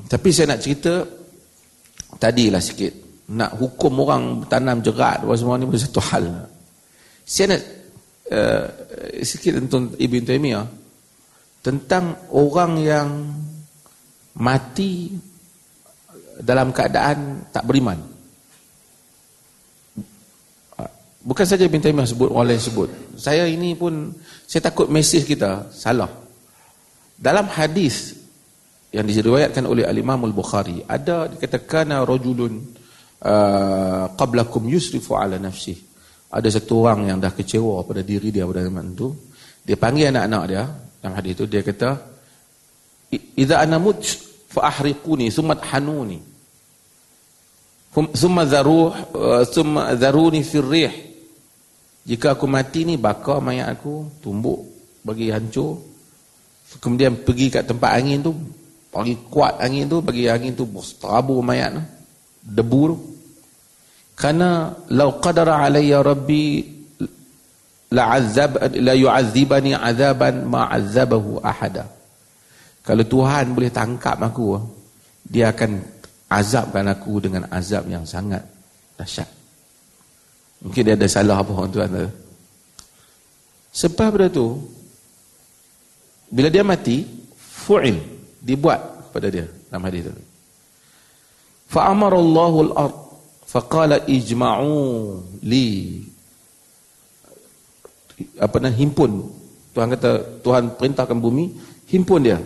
Tapi 0.09 0.29
saya 0.33 0.57
nak 0.57 0.61
cerita 0.65 1.05
tadilah 2.17 2.59
sikit. 2.59 2.93
Nak 3.31 3.61
hukum 3.61 3.93
orang 4.01 4.43
tanam 4.49 4.81
jerat 4.81 5.23
apa 5.23 5.33
semua 5.37 5.61
ni 5.61 5.69
satu 5.77 6.01
hal. 6.01 6.25
Saya 7.21 7.55
nak 7.55 7.61
uh, 8.33 8.65
sikit 9.21 9.61
tentang 9.61 9.93
Ibn 9.95 10.23
Taymiyah 10.25 10.65
tentang 11.61 12.33
orang 12.33 12.73
yang 12.81 13.09
mati 14.41 15.13
dalam 16.41 16.73
keadaan 16.73 17.47
tak 17.53 17.63
beriman. 17.63 18.01
Bukan 21.21 21.45
saja 21.45 21.69
Ibn 21.69 21.77
Taymiyah 21.77 22.09
sebut, 22.09 22.33
orang 22.33 22.49
lain 22.49 22.61
sebut. 22.61 22.89
Saya 23.13 23.45
ini 23.45 23.77
pun, 23.77 24.09
saya 24.49 24.73
takut 24.73 24.89
mesej 24.89 25.21
kita 25.21 25.69
salah. 25.69 26.09
Dalam 27.13 27.45
hadis 27.45 28.17
yang 28.89 29.05
diriwayatkan 29.05 29.69
oleh 29.69 29.85
Al-Imam 29.85 30.25
Al-Bukhari, 30.25 30.81
ada 30.89 31.29
dikatakan 31.29 31.93
rajulun 32.01 32.81
Uh, 33.21 34.09
qablakum 34.17 34.65
yusrifu 34.65 35.13
ala 35.13 35.37
nafsih. 35.37 35.77
Ada 36.33 36.57
satu 36.57 36.81
orang 36.81 37.05
yang 37.05 37.21
dah 37.21 37.29
kecewa 37.29 37.85
pada 37.85 38.01
diri 38.01 38.33
dia 38.33 38.49
pada 38.49 38.65
zaman 38.65 38.97
itu. 38.97 39.13
Dia 39.61 39.77
panggil 39.77 40.09
anak-anak 40.09 40.43
dia 40.49 40.65
dalam 40.97 41.13
hadis 41.13 41.37
itu 41.37 41.45
dia 41.45 41.61
kata 41.61 42.01
idza 43.13 43.61
ana 43.61 43.77
mut 43.77 44.01
fa 44.49 44.73
ahriquni 44.73 45.29
thumma 45.29 45.53
hanuni. 45.69 46.17
Thumma 47.91 48.47
dharuh 48.47 49.11
uh, 49.11 49.43
thumma 49.51 49.91
dharuni 49.99 50.41
fi 50.47 50.57
rih. 50.63 50.93
Jika 52.07 52.39
aku 52.39 52.47
mati 52.47 52.87
ni 52.87 52.95
bakar 52.95 53.43
mayat 53.43 53.77
aku, 53.77 54.23
tumbuk 54.23 54.63
bagi 55.03 55.29
hancur. 55.29 55.77
Kemudian 56.79 57.19
pergi 57.27 57.51
kat 57.51 57.67
tempat 57.67 57.99
angin 57.99 58.23
tu, 58.23 58.31
bagi 58.89 59.19
kuat 59.27 59.59
angin 59.59 59.91
tu, 59.91 59.99
bagi 59.99 60.31
angin 60.31 60.55
tu 60.55 60.63
bertabur 60.63 61.43
mayat 61.43 61.75
tu, 61.75 61.83
debu 62.47 62.81
tu. 62.89 62.95
Karena 64.15 64.71
lau 64.87 65.19
qadara 65.19 65.67
alayya 65.67 65.99
rabbi 65.99 66.63
la'azzab 67.91 68.71
la 68.79 68.93
yu'adzibani 68.95 69.75
'adzaban 69.75 70.47
ma 70.47 70.71
'azzabahu 70.71 71.43
ahada. 71.43 71.91
Kalau 72.81 73.03
Tuhan 73.03 73.51
boleh 73.51 73.69
tangkap 73.69 74.17
aku, 74.17 74.57
dia 75.27 75.53
akan 75.53 76.00
azabkan 76.31 76.87
aku 76.87 77.19
dengan 77.19 77.43
azab 77.51 77.91
yang 77.91 78.07
sangat 78.07 78.39
dahsyat. 78.95 79.27
Mungkin 80.63 80.81
dia 80.87 80.95
ada 80.95 81.07
salah 81.11 81.43
apa 81.43 81.51
orang 81.51 81.71
tuan 81.73 81.91
tu. 81.91 82.07
Sebab 83.71 84.07
pada 84.15 84.27
tu 84.31 84.55
bila 86.31 86.47
dia 86.47 86.63
mati, 86.63 87.03
fu'il 87.35 87.99
dibuat 88.39 89.11
kepada 89.11 89.27
dia 89.27 89.45
dalam 89.67 89.83
hadis 89.83 90.07
tu. 90.07 90.15
Fa 91.67 91.91
amara 91.91 92.15
Allahu 92.15 92.57
al-ard 92.71 92.95
faqala 93.51 94.07
ijma'u 94.07 95.19
li 95.43 95.99
apa 98.39 98.55
nak 98.63 98.75
himpun 98.79 99.27
Tuhan 99.75 99.91
kata 99.91 100.11
Tuhan 100.39 100.63
perintahkan 100.79 101.19
bumi 101.19 101.51
himpun 101.91 102.21
dia 102.23 102.39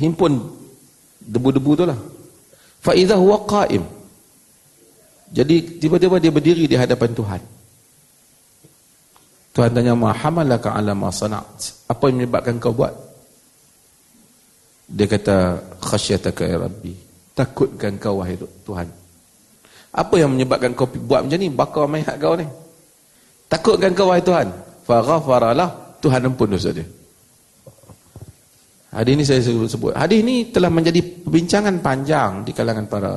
himpun 0.00 0.32
debu-debu 1.26 1.70
tu 1.74 1.84
lah 1.84 1.98
fa 2.80 2.94
idza 2.94 3.18
huwa 3.18 3.42
qa'im 3.42 3.82
jadi 5.34 5.82
tiba-tiba 5.82 6.22
dia 6.22 6.30
berdiri 6.30 6.64
di 6.70 6.76
hadapan 6.78 7.10
Tuhan 7.10 7.42
Tuhan 9.52 9.70
tanya 9.74 9.98
ma 9.98 10.14
hamalaka 10.14 10.70
ala 10.72 10.94
ma 10.94 11.10
sana'at 11.10 11.90
apa 11.90 12.02
yang 12.08 12.22
menyebabkan 12.22 12.62
kau 12.62 12.70
buat 12.70 12.94
dia 14.86 15.10
kata 15.10 15.58
khasyataka 15.82 16.42
ya 16.46 16.62
rabbi 16.62 17.06
Takutkan 17.36 18.00
kau 18.00 18.24
wahai 18.24 18.40
Tuhan. 18.40 18.88
Apa 19.92 20.14
yang 20.16 20.32
menyebabkan 20.32 20.72
kau 20.72 20.88
buat 20.88 21.20
macam 21.20 21.36
ni? 21.36 21.52
Bakar 21.52 21.84
mayat 21.84 22.16
kau 22.16 22.32
ni. 22.32 22.48
Takutkan 23.52 23.92
kau 23.92 24.08
wahai 24.08 24.24
Tuhan. 24.24 24.48
Faghafaralah. 24.88 26.00
Tuhan 26.00 26.24
ampun 26.24 26.56
dosa 26.56 26.72
dia. 26.72 26.88
Hadis 28.96 29.12
ini 29.12 29.24
saya 29.28 29.40
sebut. 29.44 29.92
Hadis 29.92 30.24
ini 30.24 30.48
telah 30.48 30.72
menjadi 30.72 31.04
perbincangan 31.04 31.84
panjang 31.84 32.48
di 32.48 32.56
kalangan 32.56 32.88
para 32.88 33.12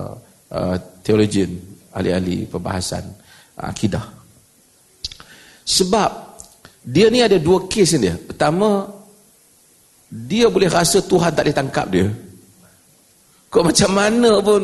uh, 0.52 0.76
teologian, 1.00 1.56
ahli-ahli 1.96 2.52
perbahasan 2.52 3.08
uh, 3.56 3.72
akidah. 3.72 4.04
Sebab 5.64 6.12
dia 6.84 7.08
ni 7.08 7.24
ada 7.24 7.40
dua 7.40 7.64
kes 7.72 7.96
dia. 7.96 8.20
Pertama, 8.20 8.92
dia 10.12 10.52
boleh 10.52 10.68
rasa 10.68 11.00
Tuhan 11.00 11.32
tak 11.32 11.48
boleh 11.48 11.56
tangkap 11.56 11.88
dia. 11.88 12.12
Kok 13.50 13.64
macam 13.66 13.90
mana 13.96 14.32
pun 14.44 14.62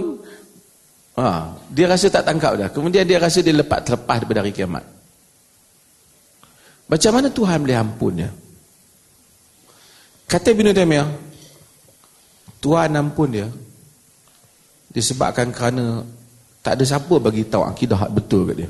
ha, 1.18 1.58
Dia 1.74 1.90
rasa 1.90 2.06
tak 2.14 2.22
tangkap 2.22 2.54
dah 2.54 2.70
Kemudian 2.70 3.02
dia 3.02 3.18
rasa 3.18 3.42
dia 3.42 3.50
lepas 3.50 3.82
terlepas 3.82 4.22
daripada 4.22 4.46
hari 4.46 4.54
kiamat 4.54 4.86
Macam 6.86 7.12
mana 7.18 7.28
Tuhan 7.34 7.66
boleh 7.66 7.78
ampun 7.82 8.14
dia 8.14 8.30
Kata 10.26 10.52
Ibn 10.52 10.74
Taymiyah 10.74 11.10
Tuhan 12.60 12.98
ampun 12.98 13.30
dia 13.30 13.48
Disebabkan 14.90 15.54
kerana 15.54 16.02
Tak 16.66 16.82
ada 16.82 16.84
siapa 16.84 17.16
bagi 17.22 17.46
tahu 17.46 17.64
akidah 17.66 18.10
betul 18.10 18.50
kat 18.50 18.56
dia 18.66 18.70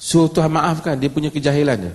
So 0.00 0.26
Tuhan 0.26 0.50
maafkan 0.50 0.98
dia 0.98 1.12
punya 1.12 1.30
kejahilan 1.30 1.78
dia 1.78 1.94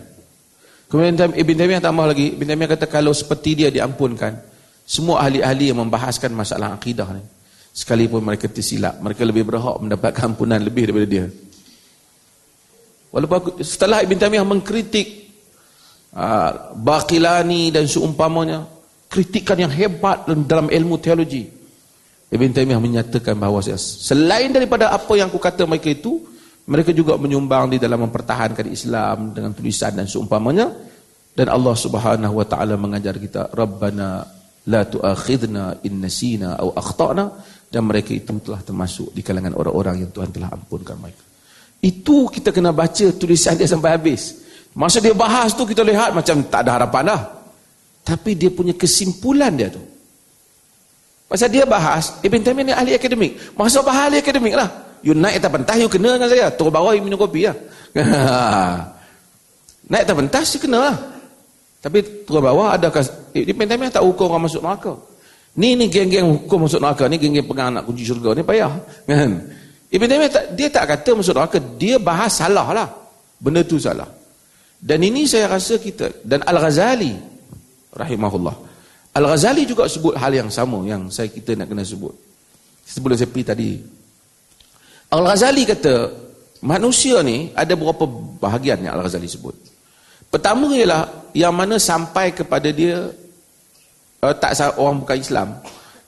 Kemudian 0.87 1.17
Ibn 1.33 1.55
Taymiyah 1.57 1.83
tambah 1.83 2.05
lagi 2.05 2.37
Ibn 2.37 2.45
Taymiyah 2.45 2.71
kata 2.77 2.85
kalau 2.85 3.11
seperti 3.11 3.65
dia 3.65 3.69
diampunkan 3.73 4.55
semua 4.85 5.25
ahli-ahli 5.25 5.73
yang 5.73 5.81
membahaskan 5.81 6.29
masalah 6.29 6.77
akidah 6.77 7.09
ni. 7.09 7.25
Sekalipun 7.73 8.21
mereka 8.21 8.45
tersilap. 8.45 9.01
Mereka 9.01 9.25
lebih 9.25 9.43
berhak 9.49 9.81
mendapatkan 9.81 10.31
ampunan 10.31 10.61
lebih 10.61 10.87
daripada 10.87 11.07
dia. 11.09 11.25
Walaupun 13.09 13.65
setelah 13.65 14.05
Ibn 14.05 14.15
Taymiyah 14.15 14.45
mengkritik 14.45 15.24
uh, 16.15 16.73
Baqilani 16.79 17.69
dan 17.75 17.85
seumpamanya. 17.85 18.65
Kritikan 19.05 19.55
yang 19.55 19.71
hebat 19.71 20.25
dalam 20.47 20.67
ilmu 20.67 20.97
teologi. 20.97 21.47
Ibn 22.25 22.49
Taymiyah 22.51 22.81
menyatakan 22.81 23.37
bahawa 23.37 23.61
selain 23.77 24.49
daripada 24.49 24.91
apa 24.91 25.13
yang 25.15 25.29
aku 25.29 25.39
kata 25.39 25.63
mereka 25.69 25.93
itu. 25.93 26.19
Mereka 26.65 26.97
juga 26.97 27.13
menyumbang 27.21 27.69
di 27.69 27.77
dalam 27.77 28.09
mempertahankan 28.09 28.65
Islam 28.73 29.37
dengan 29.37 29.53
tulisan 29.53 29.93
dan 29.93 30.09
seumpamanya. 30.09 30.73
Dan 31.35 31.53
Allah 31.53 31.75
subhanahu 31.77 32.41
wa 32.41 32.45
ta'ala 32.47 32.73
mengajar 32.73 33.21
kita. 33.21 33.53
Rabbana 33.53 34.25
la 34.65 34.81
tu'akhidna 34.81 35.85
in 35.85 36.01
nasina 36.01 36.57
aw 36.57 36.73
akhtana 36.73 37.29
dan 37.69 37.85
mereka 37.85 38.17
itu 38.17 38.33
telah 38.41 38.65
termasuk 38.65 39.13
di 39.13 39.21
kalangan 39.21 39.53
orang-orang 39.53 40.01
yang 40.01 40.11
Tuhan 40.15 40.33
telah 40.33 40.49
ampunkan 40.49 40.97
mereka. 40.97 41.23
Itu 41.83 42.33
kita 42.33 42.49
kena 42.49 42.73
baca 42.73 43.05
tulisan 43.13 43.59
dia 43.59 43.69
sampai 43.69 43.93
habis. 43.93 44.44
Masa 44.75 44.99
dia 44.99 45.15
bahas 45.15 45.55
tu 45.55 45.63
kita 45.63 45.87
lihat 45.87 46.11
macam 46.11 46.43
tak 46.51 46.67
ada 46.67 46.75
harapan 46.75 47.15
dah. 47.15 47.21
Tapi 48.03 48.35
dia 48.35 48.51
punya 48.51 48.75
kesimpulan 48.75 49.55
dia 49.55 49.71
tu. 49.71 49.81
Pasal 51.25 51.49
dia 51.49 51.65
bahas, 51.65 52.21
Ibn 52.21 52.39
Taimiyah 52.43 52.65
ni 52.69 52.73
ahli 52.75 52.91
akademik. 52.93 53.55
Masa 53.57 53.81
bahas 53.81 54.11
ahli 54.11 54.21
akademik 54.21 54.53
lah. 54.53 54.69
You 55.01 55.15
naik 55.15 55.41
atas 55.41 55.51
pentas, 55.57 55.75
you 55.79 55.89
kena 55.89 56.19
dengan 56.19 56.29
saya. 56.29 56.47
Turun 56.53 56.69
bawah, 56.75 56.91
you 56.93 57.01
minum 57.01 57.17
kopi 57.17 57.49
lah. 57.49 57.55
naik 59.89 60.03
atas 60.05 60.15
pentas, 60.21 60.45
you 60.53 60.59
kena 60.61 60.79
lah. 60.91 60.95
Tapi 61.81 62.27
turun 62.27 62.43
bawah 62.43 62.75
adakah 62.75 63.01
eh, 63.31 63.45
di 63.47 63.53
Pentamin 63.55 63.89
tak 63.89 64.03
hukum 64.03 64.27
orang 64.27 64.49
masuk 64.49 64.61
neraka. 64.61 64.93
Ni 65.55 65.77
ni 65.79 65.87
geng-geng 65.87 66.27
hukum 66.45 66.67
masuk 66.67 66.83
neraka 66.83 67.07
ni 67.07 67.15
geng-geng 67.15 67.47
pegang 67.47 67.71
anak 67.71 67.87
kunci 67.87 68.03
syurga 68.03 68.35
ni 68.35 68.43
payah. 68.43 68.73
Kan? 69.07 69.31
Ibn 69.87 70.05
Taimiyah 70.09 70.31
tak, 70.33 70.45
dia 70.57 70.67
tak 70.67 70.83
kata 70.93 71.09
masuk 71.15 71.33
neraka, 71.37 71.57
dia 71.79 71.95
bahas 71.95 72.37
salah 72.37 72.67
lah. 72.75 72.87
Benda 73.39 73.63
tu 73.63 73.79
salah. 73.79 74.24
Dan 74.79 74.99
ini 75.01 75.25
saya 75.25 75.49
rasa 75.49 75.79
kita 75.81 76.23
dan 76.23 76.43
Al-Ghazali 76.45 77.15
rahimahullah. 77.95 78.55
Al-Ghazali 79.15 79.63
juga 79.63 79.87
sebut 79.87 80.13
hal 80.19 80.35
yang 80.35 80.49
sama 80.51 80.83
yang 80.83 81.07
saya 81.07 81.31
kita 81.31 81.55
nak 81.55 81.71
kena 81.71 81.81
sebut. 81.81 82.11
Sebelum 82.85 83.15
saya 83.15 83.31
pergi 83.31 83.45
tadi. 83.47 83.71
Al-Ghazali 85.09 85.63
kata 85.63 85.93
manusia 86.61 87.23
ni 87.23 87.49
ada 87.55 87.73
beberapa 87.73 88.05
bahagian 88.43 88.83
yang 88.83 88.99
Al-Ghazali 88.99 89.29
sebut. 89.31 89.55
Pertama 90.29 90.67
ialah 90.75 91.31
yang 91.31 91.55
mana 91.55 91.79
sampai 91.79 92.35
kepada 92.35 92.67
dia 92.75 93.07
uh, 94.19 94.35
tak 94.35 94.57
orang 94.75 94.99
bukan 95.03 95.17
Islam, 95.17 95.47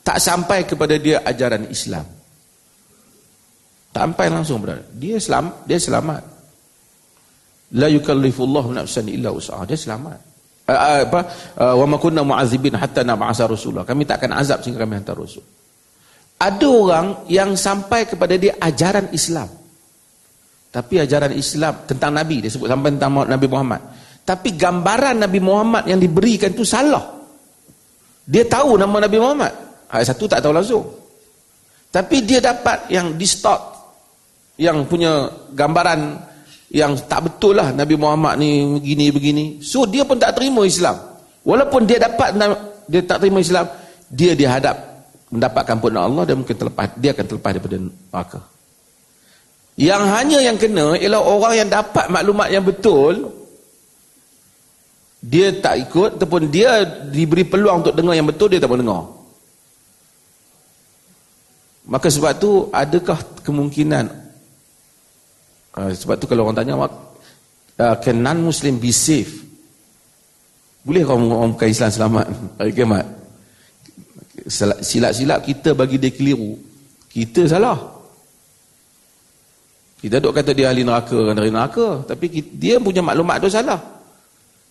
tak 0.04 0.18
sampai 0.20 0.68
kepada 0.68 1.00
dia 1.00 1.24
ajaran 1.24 1.68
Islam. 1.72 2.04
Tak 3.96 4.04
sampai 4.04 4.28
langsung 4.30 4.62
berada. 4.62 4.86
Dia 4.94 5.18
selam, 5.18 5.50
dia 5.66 5.80
selamat. 5.82 6.37
La 7.76 7.92
yukallifullahu 7.92 8.72
nafsan 8.72 9.12
illa 9.12 9.34
wus'aha. 9.34 9.68
Dia 9.68 9.76
selamat. 9.76 10.20
Uh, 10.68 10.72
uh, 10.72 11.00
apa? 11.04 11.22
Uh, 11.60 11.76
wa 11.84 11.86
ma 11.92 11.98
kunna 12.00 12.24
mu'adzibin 12.24 12.76
hatta 12.80 13.04
nab'asa 13.04 13.44
rasulah. 13.44 13.84
Kami 13.84 14.08
tak 14.08 14.24
akan 14.24 14.40
azab 14.40 14.64
sehingga 14.64 14.88
kami 14.88 15.00
hantar 15.00 15.20
rasul. 15.20 15.44
Ada 16.38 16.68
orang 16.70 17.08
yang 17.28 17.58
sampai 17.58 18.08
kepada 18.08 18.38
dia 18.38 18.56
ajaran 18.62 19.10
Islam. 19.12 19.50
Tapi 20.70 21.02
ajaran 21.02 21.34
Islam 21.34 21.88
tentang 21.90 22.14
Nabi, 22.14 22.46
dia 22.46 22.52
sebut 22.54 22.70
sampai 22.70 22.94
tentang 22.94 23.26
Nabi 23.26 23.48
Muhammad. 23.50 23.82
Tapi 24.22 24.54
gambaran 24.54 25.24
Nabi 25.24 25.40
Muhammad 25.42 25.88
yang 25.90 25.98
diberikan 25.98 26.54
itu 26.54 26.68
salah. 26.68 27.02
Dia 28.28 28.44
tahu 28.46 28.76
nama 28.76 29.08
Nabi 29.08 29.18
Muhammad. 29.18 29.54
Ayat 29.88 30.14
satu 30.14 30.28
tak 30.28 30.44
tahu 30.44 30.52
langsung. 30.52 30.84
Tapi 31.88 32.28
dia 32.28 32.44
dapat 32.44 32.92
yang 32.92 33.16
distort, 33.16 33.64
yang 34.60 34.84
punya 34.86 35.32
gambaran 35.56 36.20
yang 36.68 37.00
tak 37.08 37.32
betul 37.32 37.56
lah 37.56 37.72
Nabi 37.72 37.96
Muhammad 37.96 38.44
ni 38.44 38.80
begini-begini. 38.80 39.64
So 39.64 39.88
dia 39.88 40.04
pun 40.04 40.20
tak 40.20 40.36
terima 40.36 40.68
Islam. 40.68 41.00
Walaupun 41.48 41.88
dia 41.88 41.96
dapat 41.96 42.36
dia 42.92 43.02
tak 43.08 43.24
terima 43.24 43.40
Islam, 43.40 43.72
dia 44.12 44.36
dihadap 44.36 44.76
mendapatkan 45.32 45.80
ampunan 45.80 46.04
Allah 46.08 46.24
dan 46.28 46.44
mungkin 46.44 46.56
terlepas 46.56 46.92
dia 47.00 47.16
akan 47.16 47.26
terlepas 47.28 47.52
daripada 47.56 47.78
neraka. 47.80 48.40
Yang 49.78 50.04
hanya 50.10 50.40
yang 50.44 50.58
kena 50.60 50.98
ialah 51.00 51.22
orang 51.22 51.54
yang 51.56 51.70
dapat 51.70 52.06
maklumat 52.12 52.48
yang 52.52 52.66
betul 52.66 53.32
dia 55.24 55.56
tak 55.56 55.88
ikut 55.88 56.20
ataupun 56.20 56.52
dia 56.52 56.84
diberi 57.08 57.48
peluang 57.48 57.84
untuk 57.84 57.96
dengar 57.96 58.16
yang 58.16 58.28
betul 58.28 58.52
dia 58.52 58.60
tak 58.60 58.68
mau 58.68 58.80
dengar. 58.80 59.04
Maka 61.88 62.08
sebab 62.12 62.32
tu 62.36 62.68
adakah 62.76 63.16
kemungkinan 63.48 64.27
uh, 65.78 65.92
sebab 65.94 66.18
tu 66.18 66.26
kalau 66.26 66.50
orang 66.50 66.58
tanya 66.58 66.76
uh, 66.82 67.96
can 68.02 68.18
non 68.18 68.42
muslim 68.42 68.82
be 68.82 68.90
safe? 68.90 69.46
Boleh 70.82 71.04
orang 71.06 71.30
orang 71.30 71.52
bukan 71.54 71.70
Islam 71.70 71.90
selamat 71.94 72.26
hari 72.60 72.72
kiamat? 72.74 73.06
Silap-silap 74.82 75.44
kita 75.44 75.76
bagi 75.78 76.00
dia 76.00 76.10
keliru. 76.10 76.56
Kita 77.12 77.46
salah. 77.46 77.76
Kita 79.98 80.22
duk 80.22 80.32
kata 80.32 80.54
dia 80.54 80.70
ahli 80.70 80.86
neraka 80.86 81.18
kan 81.18 81.34
dari 81.34 81.50
neraka, 81.50 82.06
tapi 82.06 82.30
dia 82.54 82.78
punya 82.78 83.02
maklumat 83.02 83.42
tu 83.42 83.50
salah. 83.50 83.82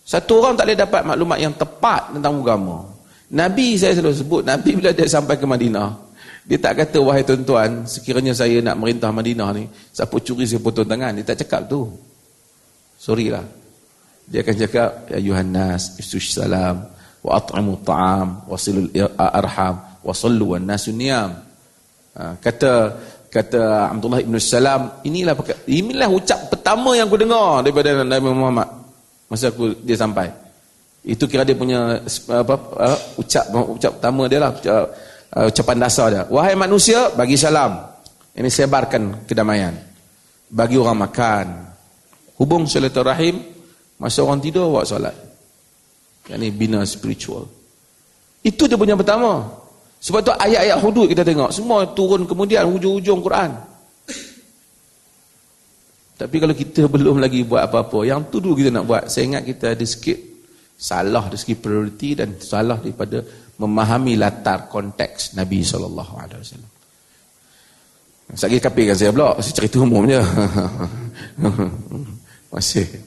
Satu 0.07 0.39
orang 0.39 0.55
tak 0.55 0.71
boleh 0.71 0.79
dapat 0.79 1.01
maklumat 1.03 1.37
yang 1.43 1.51
tepat 1.51 2.15
tentang 2.15 2.39
agama. 2.39 2.87
Nabi 3.27 3.75
saya 3.75 3.99
selalu 3.99 4.15
sebut, 4.15 4.41
Nabi 4.47 4.79
bila 4.79 4.95
dia 4.95 5.03
sampai 5.03 5.35
ke 5.35 5.43
Madinah, 5.43 6.06
dia 6.47 6.57
tak 6.57 6.79
kata 6.79 7.03
wahai 7.03 7.27
tuan-tuan, 7.27 7.83
sekiranya 7.83 8.31
saya 8.31 8.63
nak 8.63 8.79
merintah 8.79 9.11
Madinah 9.11 9.51
ni, 9.51 9.67
siapa 9.91 10.15
curi 10.23 10.47
saya 10.47 10.63
potong 10.63 10.87
tangan, 10.87 11.11
dia 11.19 11.27
tak 11.27 11.43
cakap 11.43 11.67
tu. 11.67 11.91
Sorry 12.95 13.27
lah. 13.27 13.43
Dia 14.31 14.47
akan 14.47 14.55
cakap, 14.55 14.89
ya 15.11 15.19
Yuhannas, 15.19 15.99
ifsush 15.99 16.39
salam, 16.39 16.87
wa 17.19 17.31
at'imu 17.35 17.83
ta'am, 17.83 18.47
wa 18.47 18.55
silul 18.55 18.87
arham, 19.19 19.75
wa 19.99 20.13
sallu 20.15 20.55
wa 20.55 20.57
nasu 20.63 20.95
niyam. 20.95 21.35
Ha, 22.15 22.39
kata 22.39 22.95
kata 23.27 23.93
Abdullah 23.93 24.23
ibn 24.23 24.39
Salam 24.41 25.03
inilah 25.05 25.37
inilah 25.69 26.09
ucap 26.09 26.49
pertama 26.49 26.97
yang 26.97 27.05
aku 27.05 27.19
dengar 27.21 27.61
daripada 27.61 28.01
Nabi 28.01 28.33
Muhammad 28.33 28.65
masa 29.29 29.53
aku 29.53 29.77
dia 29.85 29.93
sampai 29.93 30.31
itu 31.05 31.29
kira 31.29 31.45
dia 31.45 31.53
punya 31.53 32.01
apa, 32.31 32.55
apa 32.57 32.97
ucap 33.21 33.45
ucap 33.53 33.91
pertama 33.99 34.25
dia 34.25 34.39
lah 34.41 34.49
ucap, 34.49 34.89
uh, 35.35 35.49
ucapan 35.49 35.77
dasar 35.81 36.07
dia. 36.13 36.23
Wahai 36.29 36.55
manusia 36.55 37.11
bagi 37.11 37.35
salam. 37.35 37.83
Ini 38.37 38.47
sebarkan 38.47 39.25
kedamaian. 39.25 39.73
Bagi 40.47 40.77
orang 40.77 41.09
makan. 41.09 41.47
Hubung 42.37 42.69
silaturahim 42.69 43.41
masa 43.97 44.21
orang 44.21 44.39
tidur 44.39 44.69
buat 44.69 44.85
solat. 44.85 45.15
Ini 46.29 46.53
bina 46.53 46.85
spiritual. 46.85 47.49
Itu 48.45 48.69
dia 48.69 48.77
punya 48.77 48.93
pertama. 48.93 49.43
Sebab 49.97 50.19
tu 50.21 50.29
ayat-ayat 50.29 50.77
hudud 50.77 51.09
kita 51.09 51.25
tengok 51.25 51.49
semua 51.49 51.89
turun 51.97 52.29
kemudian 52.29 52.69
hujung-hujung 52.69 53.19
Quran. 53.25 53.57
Tapi 56.17 56.35
kalau 56.41 56.53
kita 56.53 56.85
belum 56.93 57.17
lagi 57.21 57.41
buat 57.45 57.65
apa-apa, 57.69 58.05
yang 58.05 58.29
tu 58.29 58.37
dulu 58.37 58.57
kita 58.57 58.69
nak 58.69 58.85
buat. 58.85 59.03
Saya 59.09 59.33
ingat 59.33 59.43
kita 59.45 59.73
ada 59.73 59.85
sikit 59.85 60.17
salah 60.77 61.25
dari 61.25 61.41
segi 61.41 61.55
prioriti 61.57 62.13
dan 62.13 62.37
salah 62.37 62.77
daripada 62.77 63.25
memahami 63.57 64.17
latar 64.17 64.69
konteks 64.69 65.33
Nabi 65.33 65.65
wasallam. 66.45 66.71
Sekali 68.27 68.59
kapir 68.59 68.91
kan 68.91 68.97
saya 68.99 69.11
pula, 69.15 69.39
saya 69.39 69.55
cerita 69.55 69.79
umum 69.79 70.03
je. 70.03 70.19
Masih. 72.53 73.06